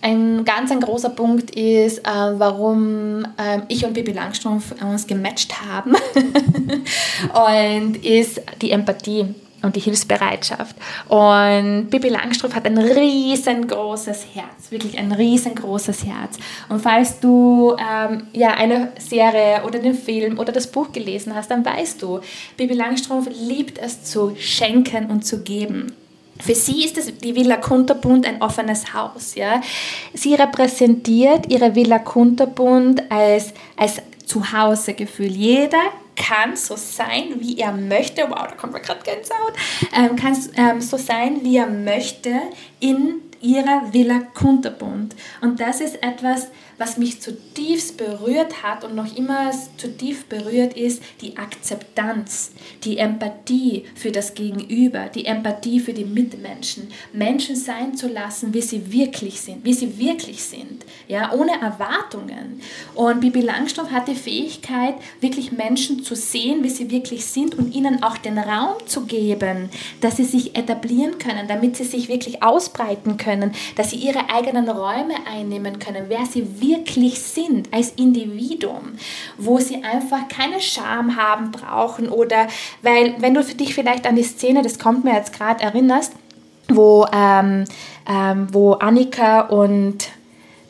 ein 0.03 0.45
ganz 0.45 0.71
ein 0.71 0.81
großer 0.81 1.11
Punkt 1.11 1.53
ist, 1.53 1.99
äh, 1.99 2.03
warum 2.05 3.25
äh, 3.37 3.61
ich 3.69 3.85
und 3.85 3.95
Bibi 3.95 4.13
Langstrumpf 4.13 4.75
uns 4.83 5.07
gematcht 5.07 5.55
haben 5.65 5.95
und 7.83 8.05
ist 8.05 8.43
die 8.61 8.73
Empathie 8.73 9.35
und 9.63 9.77
die 9.77 9.81
Hilfsbereitschaft. 9.81 10.77
Und 11.09 11.89
Bibi 11.91 12.09
Langstrumpf 12.09 12.55
hat 12.55 12.67
ein 12.67 12.79
riesengroßes 12.79 14.27
Herz, 14.35 14.71
wirklich 14.71 14.99
ein 14.99 15.13
riesengroßes 15.13 16.05
Herz. 16.05 16.37
Und 16.69 16.81
falls 16.81 17.21
du 17.21 17.77
ähm, 17.79 18.27
ja, 18.33 18.55
eine 18.55 18.93
Serie 18.99 19.63
oder 19.65 19.79
den 19.79 19.95
Film 19.95 20.39
oder 20.39 20.53
das 20.53 20.67
Buch 20.67 20.93
gelesen 20.93 21.35
hast, 21.35 21.51
dann 21.51 21.65
weißt 21.65 22.03
du, 22.03 22.21
Bibi 22.57 22.75
Langstrumpf 22.75 23.29
liebt 23.31 23.79
es 23.79 24.05
zu 24.05 24.35
schenken 24.39 25.07
und 25.07 25.25
zu 25.25 25.43
geben. 25.43 25.93
Für 26.41 26.55
sie 26.57 26.85
ist 26.85 26.97
das, 26.97 27.17
die 27.19 27.37
Villa 27.37 27.57
Kunterbund 27.57 28.27
ein 28.27 28.43
offenes 28.43 28.93
Haus. 28.93 29.37
Ja? 29.37 29.61
Sie 30.13 30.35
repräsentiert 30.35 31.49
ihre 31.49 31.77
Villa 31.77 32.01
Kunterbund 32.01 33.03
als, 33.13 33.53
als 33.77 34.03
Zuhausegefühl. 34.27 35.31
Jeder 35.31 35.83
kann 36.17 36.57
so 36.57 36.77
sein, 36.77 37.35
wie 37.39 37.59
er 37.59 37.73
möchte. 37.73 38.23
Wow, 38.23 38.49
da 38.49 38.55
kommt 38.55 38.73
mir 38.73 38.81
gerade 38.81 39.03
Gänsehaut. 39.03 39.55
Ähm, 39.97 40.17
kann 40.17 40.37
ähm, 40.57 40.81
so 40.81 40.97
sein, 40.97 41.43
wie 41.43 41.57
er 41.57 41.67
möchte 41.67 42.31
in 42.81 43.23
ihrer 43.41 43.93
Villa 43.93 44.21
Kunterbund. 44.35 45.15
Und 45.41 45.61
das 45.61 45.81
ist 45.81 46.03
etwas, 46.03 46.49
was 46.79 46.97
mich 46.97 47.21
zutiefst 47.21 47.97
berührt 47.97 48.63
hat 48.63 48.85
und 48.85 48.95
noch 48.95 49.17
immer 49.17 49.53
zutiefst 49.77 50.29
berührt 50.29 50.75
ist, 50.75 51.03
die 51.21 51.37
Akzeptanz, 51.37 52.53
die 52.85 52.99
Empathie 52.99 53.85
für 53.95 54.11
das 54.11 54.35
Gegenüber, 54.35 55.09
die 55.15 55.27
Empathie 55.27 55.81
für 55.81 55.93
die 55.93 56.05
Mitmenschen, 56.05 56.89
Menschen 57.13 57.57
sein 57.57 57.95
zu 57.95 58.09
lassen, 58.09 58.53
wie 58.55 58.63
sie 58.63 58.93
wirklich 58.93 59.41
sind, 59.41 59.65
wie 59.65 59.75
sie 59.75 59.99
wirklich 59.99 60.43
sind, 60.43 60.85
ja, 61.09 61.33
ohne 61.33 61.53
Erwartungen. 61.61 62.61
Und 62.95 63.21
Bibi 63.21 63.41
Langstoff 63.41 63.91
hat 63.91 64.09
die 64.09 64.15
Fähigkeit, 64.15 64.95
wirklich 65.21 65.53
Menschen 65.53 66.03
zu 66.03 66.17
sehen, 66.17 66.65
wie 66.65 66.71
sie 66.71 66.91
wirklich 66.91 67.25
sind 67.27 67.57
und 67.57 67.75
ihnen 67.75 68.03
auch 68.03 68.19
den 68.19 68.39
Raum 68.39 68.75
zu 68.87 69.03
geben, 69.07 69.69
dass 70.01 70.17
sie 70.17 70.25
sich 70.25 70.57
etablieren 70.57 71.19
können, 71.19 71.47
damit 71.49 71.77
sie 71.77 71.85
sich 71.85 72.09
wirklich 72.09 72.43
ausbreiten 72.43 73.17
können, 73.17 73.53
dass 73.77 73.91
sie 73.91 73.97
ihre 73.97 74.31
eigenen 74.31 74.69
Räume 74.69 75.15
einnehmen 75.31 75.79
können, 75.79 76.07
wer 76.09 76.27
sie 76.27 76.61
wirklich 76.61 76.72
sind 77.15 77.73
als 77.73 77.91
Individuum, 77.97 78.93
wo 79.39 79.59
sie 79.59 79.83
einfach 79.85 80.29
keine 80.29 80.61
Scham 80.61 81.17
haben 81.17 81.51
brauchen 81.51 82.09
oder 82.09 82.49
weil 82.83 83.15
wenn 83.19 83.35
du 83.35 83.43
für 83.43 83.55
dich 83.55 83.75
vielleicht 83.75 84.07
an 84.07 84.17
die 84.17 84.23
Szene, 84.23 84.63
das 84.63 84.79
kommt 84.79 85.05
mir 85.05 85.15
jetzt 85.15 85.33
gerade 85.33 85.63
erinnerst, 85.63 86.13
wo, 86.69 87.07
ähm, 87.13 87.65
ähm, 88.09 88.49
wo 88.53 88.73
Annika 88.75 89.43
und 89.43 90.09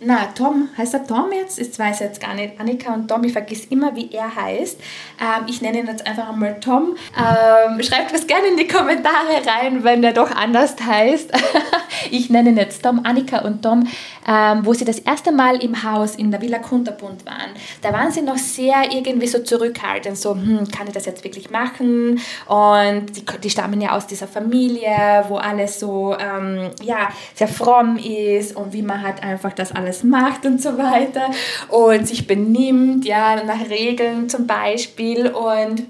na, 0.05 0.27
Tom, 0.35 0.69
heißt 0.77 0.95
er 0.95 1.07
Tom 1.07 1.33
jetzt? 1.33 1.59
Ich 1.59 1.79
weiß 1.79 2.01
jetzt 2.01 2.21
gar 2.21 2.35
nicht. 2.35 2.59
Annika 2.59 2.93
und 2.95 3.09
Tom, 3.09 3.23
ich 3.25 3.33
vergiss 3.33 3.67
immer, 3.67 3.95
wie 3.95 4.11
er 4.13 4.35
heißt. 4.35 4.81
Ähm, 5.21 5.47
ich 5.47 5.63
nenne 5.63 5.81
ihn 5.81 5.87
jetzt 5.87 6.07
einfach 6.07 6.29
einmal 6.29 6.59
Tom. 6.61 6.97
Ähm, 7.17 7.83
schreibt 7.83 8.13
was 8.13 8.27
gerne 8.27 8.49
in 8.49 8.57
die 8.57 8.67
Kommentare 8.67 9.45
rein, 9.47 9.85
wenn 9.85 10.03
der 10.03 10.13
doch 10.13 10.31
anders 10.31 10.77
heißt. 10.85 11.31
ich 12.11 12.31
nenne 12.31 12.51
ihn 12.51 12.57
jetzt 12.57 12.83
Tom, 12.83 13.01
Annika 13.05 13.41
und 13.41 13.63
Tom, 13.63 13.87
ähm, 14.27 14.65
wo 14.65 14.73
sie 14.73 14.85
das 14.85 14.99
erste 14.99 15.33
Mal 15.33 15.63
im 15.63 15.83
Haus 15.83 16.17
in 16.17 16.31
der 16.31 16.41
Villa 16.41 16.59
Kunterbund 16.59 17.25
waren. 17.27 17.51
Da 17.83 17.93
waren 17.93 18.11
sie 18.11 18.23
noch 18.23 18.39
sehr 18.39 18.93
irgendwie 18.93 19.27
so 19.27 19.41
zurückhaltend, 19.41 20.17
so, 20.17 20.35
hm, 20.35 20.69
kann 20.69 20.87
ich 20.87 20.93
das 20.93 21.07
jetzt 21.07 21.25
wirklich 21.25 21.51
machen? 21.51 22.21
Und 22.47 23.17
die, 23.17 23.25
die 23.43 23.51
stammen 23.51 23.81
ja 23.81 23.97
aus 23.97 24.07
dieser 24.07 24.27
Familie, 24.27 25.25
wo 25.29 25.37
alles 25.37 25.79
so, 25.79 26.17
ähm, 26.19 26.71
ja, 26.83 27.11
sehr 27.35 27.49
fromm 27.49 27.97
ist 27.97 28.57
und 28.57 28.73
wie 28.73 28.83
man 28.83 29.03
halt 29.03 29.23
einfach 29.23 29.53
das 29.53 29.73
alles 29.73 29.92
alles 29.93 30.05
macht 30.05 30.47
und 30.47 30.61
so 30.61 30.79
weiter. 30.79 31.31
Und 31.69 32.09
sich 32.09 32.27
benimmt, 32.27 33.05
ja, 33.05 33.43
nach 33.45 33.69
Regeln 33.69 34.29
zum 34.29 34.47
Beispiel. 34.47 35.29
Und 35.29 35.85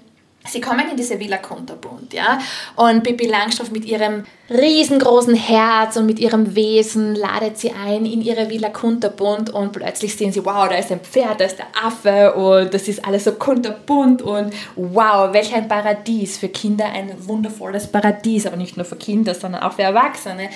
Sie 0.44 0.60
kommen 0.60 0.88
in 0.90 0.96
diese 0.96 1.20
Villa 1.20 1.36
Kunterbund, 1.36 2.12
ja, 2.12 2.40
und 2.74 3.04
Bibi 3.04 3.26
Langstoff 3.26 3.70
mit 3.70 3.84
ihrem 3.84 4.24
riesengroßen 4.50 5.36
Herz 5.36 5.96
und 5.96 6.06
mit 6.06 6.18
ihrem 6.18 6.56
Wesen 6.56 7.14
ladet 7.14 7.58
sie 7.58 7.70
ein 7.70 8.04
in 8.04 8.20
ihre 8.20 8.50
Villa 8.50 8.70
Kunterbund 8.70 9.50
und 9.50 9.70
plötzlich 9.70 10.16
sehen 10.16 10.32
sie, 10.32 10.44
wow, 10.44 10.68
da 10.68 10.74
ist 10.74 10.90
ein 10.90 10.98
Pferd, 10.98 11.40
da 11.40 11.44
ist 11.44 11.58
der 11.60 11.68
Affe 11.80 12.34
und 12.34 12.74
das 12.74 12.88
ist 12.88 13.04
alles 13.06 13.22
so 13.22 13.32
kunterbunt 13.32 14.20
und 14.20 14.52
wow, 14.74 15.32
welch 15.32 15.54
ein 15.54 15.68
Paradies. 15.68 16.38
Für 16.38 16.48
Kinder, 16.48 16.86
ein 16.86 17.14
wundervolles 17.18 17.86
Paradies, 17.86 18.44
aber 18.44 18.56
nicht 18.56 18.76
nur 18.76 18.84
für 18.84 18.96
Kinder, 18.96 19.34
sondern 19.34 19.62
auch 19.62 19.74
für 19.74 19.82
Erwachsene. 19.82 20.50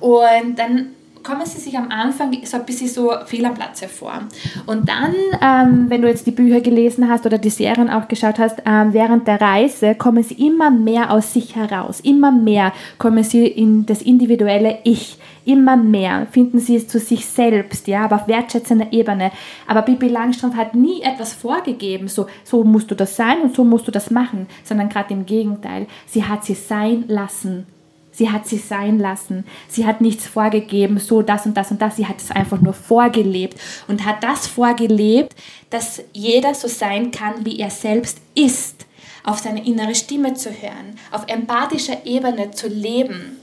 Und 0.00 0.58
dann 0.58 0.90
kommen 1.22 1.44
sie 1.44 1.58
sich 1.60 1.76
am 1.76 1.90
Anfang 1.90 2.32
so 2.44 2.56
ein 2.56 2.64
bisschen 2.64 2.88
so 2.88 3.12
fehl 3.26 3.44
am 3.44 3.54
Platz 3.54 3.80
hervor. 3.80 4.22
Und 4.66 4.88
dann, 4.88 5.14
ähm, 5.42 5.86
wenn 5.88 6.02
du 6.02 6.08
jetzt 6.08 6.26
die 6.26 6.30
Bücher 6.30 6.60
gelesen 6.60 7.08
hast 7.08 7.26
oder 7.26 7.38
die 7.38 7.50
Serien 7.50 7.90
auch 7.90 8.08
geschaut 8.08 8.38
hast, 8.38 8.62
ähm, 8.66 8.92
während 8.92 9.26
der 9.26 9.40
Reise 9.40 9.94
kommen 9.94 10.22
sie 10.22 10.46
immer 10.46 10.70
mehr 10.70 11.10
aus 11.10 11.32
sich 11.32 11.56
heraus. 11.56 12.00
Immer 12.00 12.32
mehr 12.32 12.72
kommen 12.98 13.24
sie 13.24 13.46
in 13.46 13.86
das 13.86 14.02
individuelle 14.02 14.78
Ich. 14.84 15.18
Immer 15.44 15.76
mehr 15.76 16.26
finden 16.30 16.60
sie 16.60 16.76
es 16.76 16.86
zu 16.86 16.98
sich 16.98 17.26
selbst, 17.26 17.86
ja, 17.88 18.04
aber 18.04 18.16
auf 18.16 18.28
wertschätzender 18.28 18.92
Ebene. 18.92 19.32
Aber 19.66 19.82
Bibi 19.82 20.08
Langstrumpf 20.08 20.54
hat 20.54 20.74
nie 20.74 21.02
etwas 21.02 21.32
vorgegeben, 21.32 22.08
so, 22.08 22.26
so 22.44 22.62
musst 22.62 22.90
du 22.90 22.94
das 22.94 23.16
sein 23.16 23.40
und 23.42 23.54
so 23.54 23.64
musst 23.64 23.88
du 23.88 23.90
das 23.90 24.10
machen, 24.10 24.46
sondern 24.64 24.90
gerade 24.90 25.14
im 25.14 25.26
Gegenteil. 25.26 25.86
Sie 26.06 26.24
hat 26.24 26.44
sie 26.44 26.54
sein 26.54 27.04
lassen 27.08 27.66
Sie 28.12 28.30
hat 28.30 28.46
sie 28.46 28.58
sein 28.58 28.98
lassen. 28.98 29.44
Sie 29.68 29.86
hat 29.86 30.00
nichts 30.00 30.26
vorgegeben, 30.26 30.98
so 30.98 31.22
das 31.22 31.46
und 31.46 31.56
das 31.56 31.70
und 31.70 31.80
das. 31.80 31.96
Sie 31.96 32.06
hat 32.06 32.18
es 32.18 32.30
einfach 32.30 32.60
nur 32.60 32.74
vorgelebt 32.74 33.58
und 33.88 34.04
hat 34.04 34.22
das 34.22 34.46
vorgelebt, 34.46 35.34
dass 35.70 36.02
jeder 36.12 36.54
so 36.54 36.68
sein 36.68 37.10
kann, 37.10 37.44
wie 37.44 37.58
er 37.58 37.70
selbst 37.70 38.18
ist. 38.34 38.86
Auf 39.22 39.38
seine 39.38 39.66
innere 39.66 39.94
Stimme 39.94 40.34
zu 40.34 40.50
hören, 40.50 40.98
auf 41.10 41.24
empathischer 41.26 42.06
Ebene 42.06 42.52
zu 42.52 42.68
leben, 42.68 43.36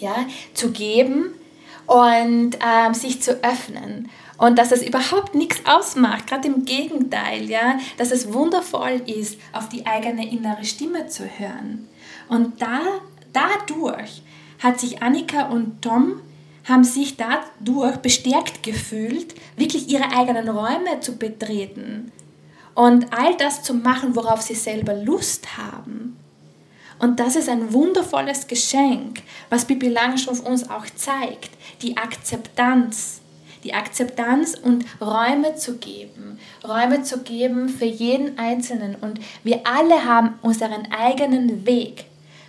ja, 0.00 0.14
zu 0.52 0.72
geben 0.72 1.26
und 1.86 2.56
ähm, 2.60 2.92
sich 2.92 3.22
zu 3.22 3.42
öffnen 3.44 4.08
und 4.38 4.58
dass 4.58 4.72
es 4.72 4.86
überhaupt 4.86 5.34
nichts 5.34 5.60
ausmacht, 5.64 6.26
gerade 6.26 6.48
im 6.48 6.64
Gegenteil, 6.64 7.48
ja, 7.48 7.78
dass 7.96 8.10
es 8.10 8.32
wundervoll 8.32 9.02
ist, 9.06 9.38
auf 9.52 9.68
die 9.68 9.86
eigene 9.86 10.30
innere 10.30 10.64
Stimme 10.64 11.06
zu 11.06 11.24
hören. 11.24 11.88
Und 12.28 12.60
da 12.60 12.80
dadurch 13.36 14.22
hat 14.62 14.80
sich 14.80 15.02
Annika 15.02 15.48
und 15.48 15.82
Tom 15.82 16.20
haben 16.64 16.84
sich 16.84 17.16
dadurch 17.16 17.96
bestärkt 17.98 18.62
gefühlt, 18.62 19.34
wirklich 19.56 19.88
ihre 19.88 20.10
eigenen 20.16 20.48
Räume 20.48 21.00
zu 21.00 21.16
betreten 21.16 22.10
und 22.74 23.12
all 23.12 23.36
das 23.36 23.62
zu 23.62 23.74
machen, 23.74 24.16
worauf 24.16 24.42
sie 24.42 24.54
selber 24.54 24.94
Lust 24.94 25.56
haben. 25.56 26.16
Und 26.98 27.20
das 27.20 27.36
ist 27.36 27.48
ein 27.48 27.72
wundervolles 27.72 28.46
Geschenk, 28.46 29.22
was 29.50 29.64
Bibi 29.64 29.88
Langstrumpf 29.88 30.40
uns 30.40 30.68
auch 30.68 30.86
zeigt, 30.94 31.50
die 31.82 31.96
Akzeptanz. 31.96 33.20
Die 33.64 33.74
Akzeptanz 33.74 34.54
und 34.54 34.84
Räume 35.00 35.56
zu 35.56 35.78
geben, 35.78 36.38
Räume 36.62 37.02
zu 37.02 37.22
geben 37.22 37.68
für 37.68 37.84
jeden 37.86 38.38
Einzelnen. 38.38 38.94
Und 38.94 39.18
wir 39.42 39.62
alle 39.66 40.04
haben 40.04 40.38
unseren 40.42 40.86
eigenen 40.92 41.66
Weg 41.66 42.04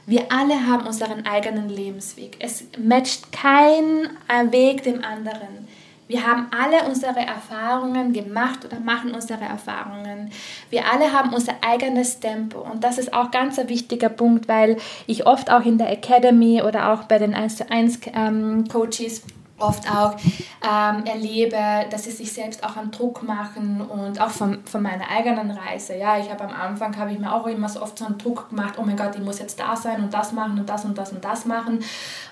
Wir 0.07 0.31
alle 0.31 0.65
haben 0.65 0.87
unseren 0.87 1.25
eigenen 1.25 1.67
Lebensweg. 1.67 2.37
Es 2.39 2.63
matcht 2.79 3.33
kein 3.33 4.09
Weg 4.51 4.83
dem 4.83 5.03
anderen. 5.03 5.67
Wir 6.07 6.25
haben 6.25 6.47
alle 6.57 6.87
unsere 6.87 7.19
Erfahrungen 7.19 8.13
gemacht 8.13 8.63
oder 8.63 8.79
machen 8.79 9.11
unsere 9.11 9.43
Erfahrungen. 9.43 10.31
Wir 10.69 10.89
alle 10.89 11.11
haben 11.11 11.33
unser 11.33 11.55
eigenes 11.59 12.21
Tempo. 12.21 12.59
Und 12.59 12.85
das 12.85 12.97
ist 12.97 13.13
auch 13.13 13.31
ganz 13.31 13.59
ein 13.59 13.67
wichtiger 13.67 14.07
Punkt, 14.07 14.47
weil 14.47 14.77
ich 15.07 15.27
oft 15.27 15.51
auch 15.51 15.65
in 15.65 15.77
der 15.77 15.91
Academy 15.91 16.61
oder 16.61 16.93
auch 16.93 17.03
bei 17.03 17.17
den 17.17 17.33
1 17.33 17.57
zu 17.57 17.69
1 17.69 17.99
ähm, 18.15 18.65
Coaches 18.69 19.23
oft 19.59 19.89
auch 19.89 20.15
ähm, 20.63 21.05
erlebe, 21.05 21.57
dass 21.89 22.03
sie 22.03 22.11
sich 22.11 22.31
selbst 22.31 22.63
auch 22.63 22.77
einen 22.77 22.91
Druck 22.91 23.23
machen 23.23 23.81
und 23.81 24.19
auch 24.21 24.29
von, 24.29 24.63
von 24.65 24.81
meiner 24.81 25.09
eigenen 25.09 25.51
Reise. 25.51 25.95
Ja, 25.97 26.19
ich 26.19 26.29
habe 26.29 26.43
am 26.43 26.53
Anfang, 26.53 26.95
habe 26.97 27.11
ich 27.11 27.19
mir 27.19 27.33
auch 27.33 27.47
immer 27.47 27.67
so 27.69 27.81
oft 27.81 27.97
so 27.97 28.05
einen 28.05 28.17
Druck 28.17 28.49
gemacht, 28.49 28.75
oh 28.77 28.83
mein 28.83 28.97
Gott, 28.97 29.15
ich 29.15 29.21
muss 29.21 29.39
jetzt 29.39 29.59
da 29.59 29.75
sein 29.75 30.03
und 30.03 30.13
das 30.13 30.31
machen 30.31 30.59
und 30.59 30.69
das 30.69 30.85
und 30.85 30.97
das 30.97 31.11
und 31.11 31.23
das 31.23 31.45
machen 31.45 31.79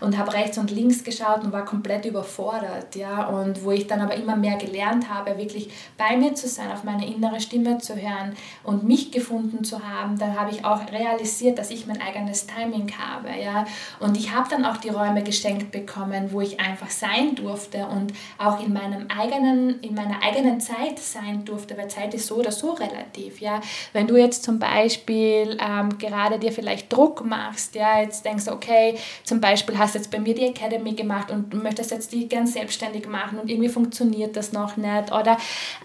und 0.02 0.18
habe 0.18 0.34
rechts 0.34 0.58
und 0.58 0.72
links 0.72 1.04
geschaut 1.04 1.44
und 1.44 1.52
war 1.52 1.66
komplett 1.66 2.06
überfordert. 2.06 2.96
Ja, 2.96 3.26
und 3.28 3.64
wo 3.64 3.72
ich 3.72 3.88
dann 3.88 4.02
aber 4.02 4.16
immer 4.16 4.36
mehr 4.36 4.58
gelernt 4.58 5.10
habe, 5.10 5.38
wirklich 5.38 5.72
bei 5.98 6.18
mir 6.18 6.36
zu 6.36 6.48
sein, 6.48 6.72
auf 6.72 6.84
meine 6.84 7.08
innere 7.08 7.40
Stimme 7.40 7.80
zu 7.80 7.96
hören 7.96 8.36
und 8.64 8.84
mich 8.84 9.12
gefunden 9.12 9.64
zu 9.64 9.80
haben, 9.88 10.18
dann 10.18 10.40
habe 10.40 10.52
ich 10.52 10.64
auch 10.64 10.82
realisiert, 10.92 11.58
dass 11.58 11.72
ich 11.72 11.88
mein 11.88 12.02
eigenes 12.02 12.46
Timing 12.48 12.92
habe. 12.98 13.30
Ja, 13.42 13.66
und 14.00 14.18
ich 14.18 14.34
habe 14.34 14.50
dann 14.50 14.66
auch 14.66 14.78
die 14.78 14.90
Räume 14.90 15.24
geschenkt 15.24 15.72
bekommen, 15.72 16.32
wo 16.32 16.42
ich 16.42 16.60
einfach 16.60 16.90
sein 16.90 17.15
sein 17.16 17.36
durfte 17.36 17.86
und 17.86 18.14
auch 18.38 18.64
in, 18.64 18.74
meinem 18.74 19.08
eigenen, 19.08 19.80
in 19.82 19.94
meiner 19.94 20.22
eigenen 20.22 20.60
Zeit 20.60 21.00
sein 21.00 21.46
durfte, 21.46 21.78
weil 21.78 21.88
Zeit 21.88 22.14
ist 22.14 22.28
so 22.28 22.36
oder 22.36 22.52
so 22.52 22.72
relativ. 22.72 23.40
Ja? 23.42 23.62
Wenn 23.94 24.08
du 24.08 24.16
jetzt 24.16 24.44
zum 24.44 24.60
Beispiel 24.60 25.58
ähm, 25.60 25.98
gerade 25.98 26.40
dir 26.40 26.52
vielleicht 26.52 26.92
Druck 26.92 27.26
machst, 27.26 27.76
ja, 27.76 28.02
jetzt 28.02 28.26
denkst 28.26 28.46
du, 28.46 28.52
okay, 28.52 28.96
zum 29.24 29.42
Beispiel 29.42 29.78
hast 29.78 29.96
jetzt 29.96 30.12
bei 30.12 30.20
mir 30.20 30.34
die 30.34 30.46
Academy 30.46 30.94
gemacht 30.94 31.32
und 31.32 31.54
möchtest 31.54 31.92
jetzt 31.92 32.12
die 32.12 32.28
ganz 32.28 32.54
selbstständig 32.54 33.08
machen 33.08 33.40
und 33.40 33.50
irgendwie 33.50 33.70
funktioniert 33.70 34.36
das 34.36 34.52
noch 34.52 34.78
nicht 34.78 35.12
oder 35.12 35.38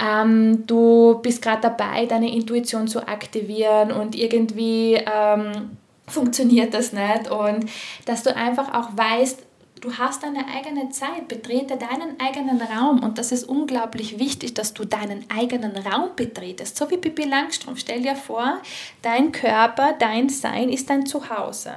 ähm, 0.02 0.66
du 0.66 1.18
bist 1.22 1.42
gerade 1.42 1.62
dabei, 1.62 2.06
deine 2.06 2.32
Intuition 2.32 2.88
zu 2.88 3.06
aktivieren 3.06 3.92
und 3.92 4.14
irgendwie 4.14 4.94
ähm, 4.94 5.76
funktioniert 6.06 6.74
das 6.74 6.92
nicht 6.92 7.30
und 7.30 7.66
dass 8.04 8.22
du 8.22 8.34
einfach 8.34 8.74
auch 8.74 8.88
weißt, 8.96 9.44
Du 9.80 9.96
hast 9.96 10.22
deine 10.22 10.44
eigene 10.54 10.90
Zeit, 10.90 11.26
betrete 11.26 11.78
deinen 11.78 12.20
eigenen 12.20 12.60
Raum 12.60 13.02
und 13.02 13.16
das 13.16 13.32
ist 13.32 13.44
unglaublich 13.44 14.18
wichtig, 14.18 14.52
dass 14.52 14.74
du 14.74 14.84
deinen 14.84 15.24
eigenen 15.34 15.74
Raum 15.74 16.10
betretest. 16.16 16.76
So 16.76 16.90
wie 16.90 16.98
Pippi 16.98 17.24
Langstrumpf. 17.24 17.80
Stell 17.80 18.02
dir 18.02 18.14
vor, 18.14 18.58
dein 19.00 19.32
Körper, 19.32 19.94
dein 19.98 20.28
Sein 20.28 20.68
ist 20.68 20.90
dein 20.90 21.06
Zuhause 21.06 21.72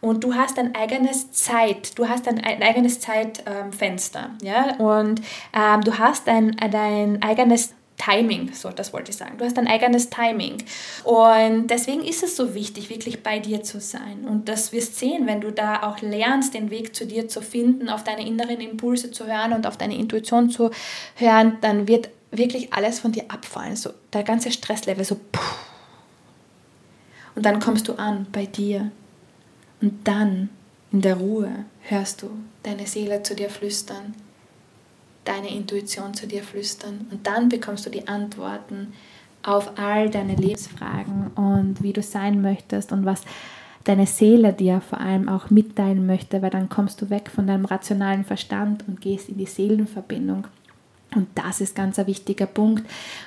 und 0.00 0.22
du 0.22 0.36
hast 0.36 0.56
dein 0.56 0.76
eigenes 0.76 1.32
Zeit, 1.32 1.98
du 1.98 2.08
hast 2.08 2.28
dein, 2.28 2.44
eigenes 2.44 3.00
Zeitfenster, 3.00 4.30
ja, 4.40 4.76
und 4.76 5.20
ähm, 5.52 5.80
du 5.80 5.98
hast 5.98 6.28
dein, 6.28 6.56
dein 6.70 7.20
eigenes 7.22 7.74
Timing, 7.98 8.52
so 8.54 8.70
das 8.70 8.92
wollte 8.92 9.10
ich 9.10 9.16
sagen. 9.16 9.36
Du 9.38 9.44
hast 9.44 9.56
dein 9.56 9.66
eigenes 9.66 10.08
Timing. 10.08 10.62
Und 11.04 11.66
deswegen 11.66 12.02
ist 12.04 12.22
es 12.22 12.36
so 12.36 12.54
wichtig, 12.54 12.90
wirklich 12.90 13.22
bei 13.22 13.40
dir 13.40 13.62
zu 13.62 13.80
sein. 13.80 14.26
Und 14.26 14.48
das 14.48 14.72
wirst 14.72 14.96
sehen, 14.96 15.26
wenn 15.26 15.40
du 15.40 15.50
da 15.50 15.82
auch 15.82 16.00
lernst, 16.00 16.54
den 16.54 16.70
Weg 16.70 16.94
zu 16.94 17.06
dir 17.06 17.28
zu 17.28 17.42
finden, 17.42 17.88
auf 17.88 18.04
deine 18.04 18.26
inneren 18.26 18.60
Impulse 18.60 19.10
zu 19.10 19.26
hören 19.26 19.52
und 19.52 19.66
auf 19.66 19.76
deine 19.76 19.96
Intuition 19.96 20.48
zu 20.48 20.70
hören, 21.16 21.58
dann 21.60 21.88
wird 21.88 22.08
wirklich 22.30 22.72
alles 22.72 23.00
von 23.00 23.12
dir 23.12 23.24
abfallen. 23.28 23.76
So 23.76 23.90
der 24.12 24.22
ganze 24.22 24.52
Stresslevel 24.52 25.04
so. 25.04 25.16
Puh. 25.16 25.40
Und 27.34 27.44
dann 27.44 27.60
kommst 27.60 27.88
du 27.88 27.94
an 27.94 28.26
bei 28.32 28.46
dir. 28.46 28.90
Und 29.80 30.06
dann 30.06 30.50
in 30.92 31.02
der 31.02 31.16
Ruhe 31.16 31.64
hörst 31.82 32.22
du 32.22 32.30
deine 32.62 32.86
Seele 32.86 33.22
zu 33.22 33.34
dir 33.34 33.50
flüstern 33.50 34.14
deine 35.28 35.54
Intuition 35.54 36.14
zu 36.14 36.26
dir 36.26 36.42
flüstern. 36.42 37.06
Und 37.10 37.26
dann 37.26 37.48
bekommst 37.48 37.84
du 37.86 37.90
die 37.90 38.08
Antworten 38.08 38.94
auf 39.42 39.78
all 39.78 40.10
deine 40.10 40.34
Lebensfragen 40.34 41.28
und 41.34 41.82
wie 41.82 41.92
du 41.92 42.02
sein 42.02 42.42
möchtest 42.42 42.92
und 42.92 43.04
was 43.04 43.22
deine 43.84 44.06
Seele 44.06 44.52
dir 44.52 44.80
vor 44.80 45.00
allem 45.00 45.28
auch 45.28 45.50
mitteilen 45.50 46.06
möchte, 46.06 46.42
weil 46.42 46.50
dann 46.50 46.68
kommst 46.68 47.00
du 47.00 47.10
weg 47.10 47.30
von 47.32 47.46
deinem 47.46 47.64
rationalen 47.64 48.24
Verstand 48.24 48.84
und 48.88 49.00
gehst 49.00 49.28
in 49.28 49.38
die 49.38 49.46
Seelenverbindung. 49.46 50.46
Und 51.14 51.28
das 51.34 51.62
ist 51.62 51.74
ganz 51.74 51.98
ein 51.98 52.06
wichtiger 52.06 52.44
Punkt, 52.44 52.84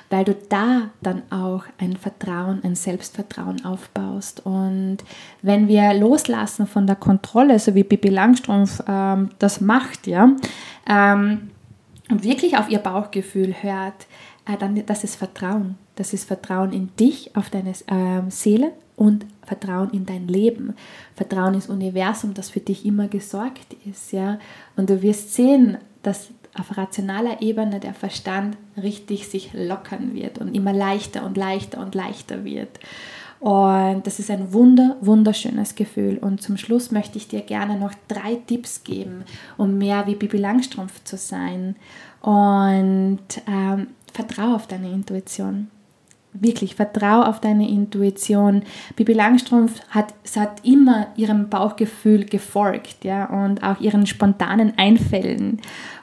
weil 0.08 0.24
du 0.24 0.36
da 0.48 0.90
dann 1.02 1.22
auch 1.30 1.64
ein 1.78 1.96
Vertrauen, 1.96 2.60
ein 2.62 2.76
Selbstvertrauen 2.76 3.64
aufbaust. 3.64 4.46
Und 4.46 4.98
wenn 5.42 5.66
wir 5.66 5.92
loslassen 5.94 6.68
von 6.68 6.86
der 6.86 6.94
Kontrolle, 6.94 7.58
so 7.58 7.74
wie 7.74 7.82
Bibi 7.82 8.08
Langstrumpf 8.08 8.82
ähm, 8.86 9.30
das 9.40 9.60
macht, 9.60 10.06
ja, 10.06 10.30
ähm, 10.88 11.50
und 12.10 12.24
wirklich 12.24 12.56
auf 12.56 12.68
ihr 12.68 12.78
Bauchgefühl 12.78 13.54
hört, 13.62 14.06
äh, 14.46 14.56
dann 14.56 14.84
das 14.86 15.04
ist 15.04 15.16
Vertrauen. 15.16 15.76
Das 15.96 16.12
ist 16.12 16.24
Vertrauen 16.24 16.72
in 16.72 16.94
dich, 16.96 17.36
auf 17.36 17.50
deine 17.50 17.70
äh, 17.70 18.30
Seele 18.30 18.72
und 18.96 19.26
Vertrauen 19.44 19.90
in 19.90 20.06
dein 20.06 20.28
Leben. 20.28 20.74
Vertrauen 21.14 21.54
ins 21.54 21.68
Universum, 21.68 22.34
das 22.34 22.50
für 22.50 22.60
dich 22.60 22.84
immer 22.86 23.08
gesorgt 23.08 23.76
ist. 23.88 24.12
Ja? 24.12 24.38
Und 24.76 24.90
du 24.90 25.02
wirst 25.02 25.34
sehen, 25.34 25.78
dass 26.02 26.30
auf 26.58 26.76
rationaler 26.76 27.40
Ebene 27.40 27.80
der 27.80 27.94
Verstand 27.94 28.56
richtig 28.76 29.28
sich 29.28 29.52
lockern 29.54 30.14
wird 30.14 30.38
und 30.38 30.54
immer 30.54 30.72
leichter 30.72 31.24
und 31.24 31.36
leichter 31.36 31.80
und 31.80 31.94
leichter 31.94 32.44
wird. 32.44 32.78
Und 33.42 34.06
das 34.06 34.20
ist 34.20 34.30
ein 34.30 34.52
wunder, 34.52 34.96
wunderschönes 35.00 35.74
Gefühl. 35.74 36.16
Und 36.18 36.40
zum 36.40 36.56
Schluss 36.56 36.92
möchte 36.92 37.18
ich 37.18 37.26
dir 37.26 37.40
gerne 37.40 37.76
noch 37.76 37.92
drei 38.06 38.36
Tipps 38.36 38.84
geben, 38.84 39.24
um 39.56 39.78
mehr 39.78 40.06
wie 40.06 40.14
Bibi 40.14 40.36
Langstrumpf 40.36 41.02
zu 41.02 41.16
sein. 41.16 41.74
Und 42.20 43.18
ähm, 43.48 43.88
vertraue 44.12 44.54
auf 44.54 44.68
deine 44.68 44.92
Intuition. 44.92 45.66
Wirklich, 46.34 46.76
vertraue 46.76 47.26
auf 47.26 47.40
deine 47.40 47.68
Intuition. 47.68 48.62
Bibi 48.94 49.12
Langstrumpf 49.12 49.80
hat, 49.90 50.14
hat 50.36 50.64
immer 50.64 51.08
ihrem 51.16 51.48
Bauchgefühl 51.48 52.24
gefolgt 52.24 53.02
ja, 53.02 53.24
und 53.24 53.64
auch 53.64 53.80
ihren 53.80 54.06
spontanen 54.06 54.78
Einfällen. 54.78 55.60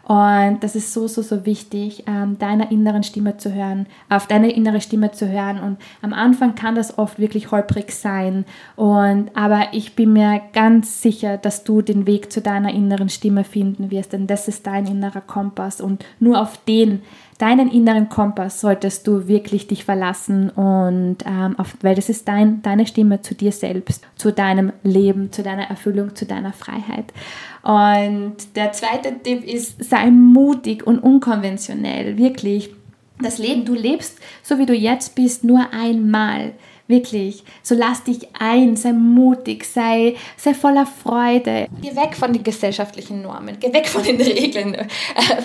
Und 0.10 0.62
das 0.62 0.76
ist 0.76 0.92
so, 0.92 1.08
so, 1.08 1.22
so 1.22 1.46
wichtig, 1.46 2.06
ähm, 2.08 2.40
deiner 2.40 2.72
inneren 2.72 3.04
Stimme 3.04 3.38
zu 3.38 3.54
hören, 3.54 3.86
auf 4.10 4.26
deine 4.26 4.52
innere 4.52 4.82
Stimme 4.82 5.12
zu 5.12 5.30
hören. 5.30 5.60
Und 5.60 5.78
am 6.02 6.14
Anfang 6.14 6.56
kann 6.56 6.74
das 6.74 6.98
oft 6.98 7.20
wirklich 7.20 7.52
holprig 7.52 7.92
sein. 7.92 8.46
Und, 8.76 9.30
aber 9.36 9.68
ich 9.72 9.96
bin 9.96 10.14
mir 10.14 10.42
ganz 10.52 11.04
sicher, 11.04 11.38
dass 11.38 11.64
du 11.64 11.84
den 11.84 12.08
Weg 12.08 12.32
zu 12.32 12.42
deiner 12.42 12.74
inneren 12.74 13.10
Stimme 13.10 13.44
finden 13.44 13.92
wirst, 13.92 14.12
denn 14.14 14.26
das 14.26 14.48
ist 14.48 14.66
dein 14.66 14.88
innerer 14.88 15.22
Kompass. 15.22 15.80
Und 15.80 16.04
nur 16.20 16.42
auf 16.42 16.58
den 16.68 17.04
deinen 17.40 17.72
inneren 17.72 18.10
Kompass 18.10 18.60
solltest 18.62 19.08
du 19.08 19.28
wirklich 19.28 19.66
dich 19.66 19.86
verlassen 19.86 20.50
und 20.50 21.18
ähm, 21.26 21.58
auf, 21.58 21.76
weil 21.82 21.96
das 21.96 22.10
ist 22.10 22.28
dein, 22.28 22.62
deine 22.62 22.86
Stimme 22.86 23.22
zu 23.22 23.34
dir 23.34 23.52
selbst, 23.52 24.06
zu 24.16 24.32
deinem 24.32 24.74
Leben, 24.84 25.32
zu 25.32 25.42
deiner 25.42 25.64
Erfüllung, 25.64 26.16
zu 26.16 26.26
deiner 26.26 26.54
Freiheit. 26.54 27.06
Und 27.64 28.36
der 28.56 28.74
zweite 28.74 29.18
Tipp 29.24 29.46
ist, 29.46 29.84
sei 29.84 30.12
mutig 30.12 30.86
und 30.86 31.00
unkonventionell, 31.00 32.18
wirklich. 32.18 32.72
Das 33.22 33.38
Leben, 33.38 33.66
du 33.66 33.74
lebst 33.74 34.18
so 34.44 34.60
wie 34.60 34.66
du 34.66 34.74
jetzt 34.74 35.16
bist, 35.16 35.44
nur 35.44 35.74
einmal. 35.74 36.54
Wirklich. 36.90 37.44
So 37.62 37.76
lass 37.76 38.04
dich 38.04 38.28
ein, 38.40 38.76
sei 38.76 38.94
mutig, 38.94 39.64
sei, 39.64 40.16
sei 40.38 40.56
voller 40.56 40.88
Freude. 40.88 41.68
Geh 41.84 41.96
weg 41.96 42.16
von 42.16 42.34
den 42.34 42.42
gesellschaftlichen 42.42 43.22
Normen, 43.22 43.58
geh 43.60 43.72
weg 43.72 43.88
von 43.88 44.02
den 44.02 44.20
Regeln, 44.20 44.74
äh, 44.74 44.88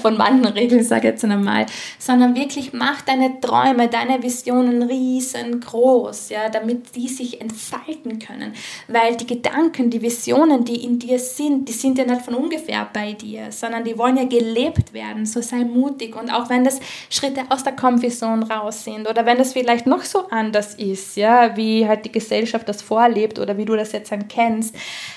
von 0.00 0.16
manchen 0.16 0.46
Regeln, 0.46 0.82
sage 0.82 1.08
ich 1.08 1.12
jetzt 1.12 1.24
einmal, 1.26 1.66
sondern 1.98 2.34
wirklich 2.34 2.72
mach 2.72 3.02
deine 3.02 3.40
Träume, 3.40 3.88
deine 3.88 4.22
Visionen 4.22 4.84
riesengroß, 4.84 6.30
ja, 6.30 6.48
damit 6.48 6.96
die 6.96 7.08
sich 7.08 7.42
entfalten 7.42 8.20
können. 8.20 8.54
Weil 8.88 9.14
die 9.18 9.26
Gedanken, 9.26 9.90
die 9.90 10.00
Visionen, 10.00 10.64
die 10.64 10.82
in 10.82 10.98
dir 10.98 11.18
sind, 11.18 11.68
die 11.68 11.74
sind 11.74 11.98
ja 11.98 12.06
nicht 12.06 12.22
von 12.22 12.36
ungefähr 12.36 12.88
bei 12.90 13.12
dir, 13.12 13.52
sondern 13.52 13.84
die 13.84 13.98
wollen 13.98 14.16
ja 14.16 14.24
gelebt 14.24 14.94
werden. 14.94 15.26
So 15.26 15.42
sei 15.42 15.64
mutig. 15.64 16.16
Und 16.16 16.30
auch 16.30 16.48
wenn 16.48 16.64
das 16.64 16.80
Schritte 17.10 17.42
aus 17.50 17.64
der 17.64 17.76
Comfortzone 17.76 18.48
raus 18.48 18.84
sind 18.84 19.06
oder 19.06 19.26
wenn 19.26 19.36
das 19.36 19.52
vielleicht 19.52 19.86
noch 19.86 20.04
so 20.04 20.26
anders 20.30 20.76
ist, 20.76 21.18
ja, 21.18 21.33
wie 21.54 21.86
halt 21.86 22.04
die 22.04 22.12
Gesellschaft 22.12 22.68
das 22.68 22.82
vorlebt 22.82 23.38
oder 23.38 23.56
wie 23.56 23.64
du 23.64 23.76
das 23.76 23.92
jetzt 23.92 24.12
dann 24.12 24.28
kennst. 24.28 24.74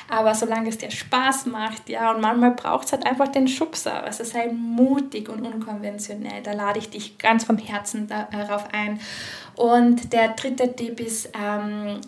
Aber 0.09 0.33
solange 0.35 0.69
es 0.69 0.77
dir 0.77 0.91
Spaß 0.91 1.47
macht, 1.47 1.89
ja, 1.89 2.11
und 2.11 2.21
manchmal 2.21 2.51
braucht 2.51 2.87
es 2.87 2.93
halt 2.93 3.05
einfach 3.05 3.27
den 3.27 3.47
Schubser. 3.47 4.03
Also 4.03 4.23
sei 4.23 4.47
mutig 4.51 5.29
und 5.29 5.45
unkonventionell. 5.45 6.41
Da 6.43 6.53
lade 6.53 6.79
ich 6.79 6.89
dich 6.89 7.17
ganz 7.17 7.43
vom 7.43 7.57
Herzen 7.57 8.07
darauf 8.07 8.65
ein. 8.73 8.99
Und 9.55 10.13
der 10.13 10.29
dritte 10.29 10.75
Tipp 10.75 10.99
ist, 10.99 11.29
ähm, 11.33 11.99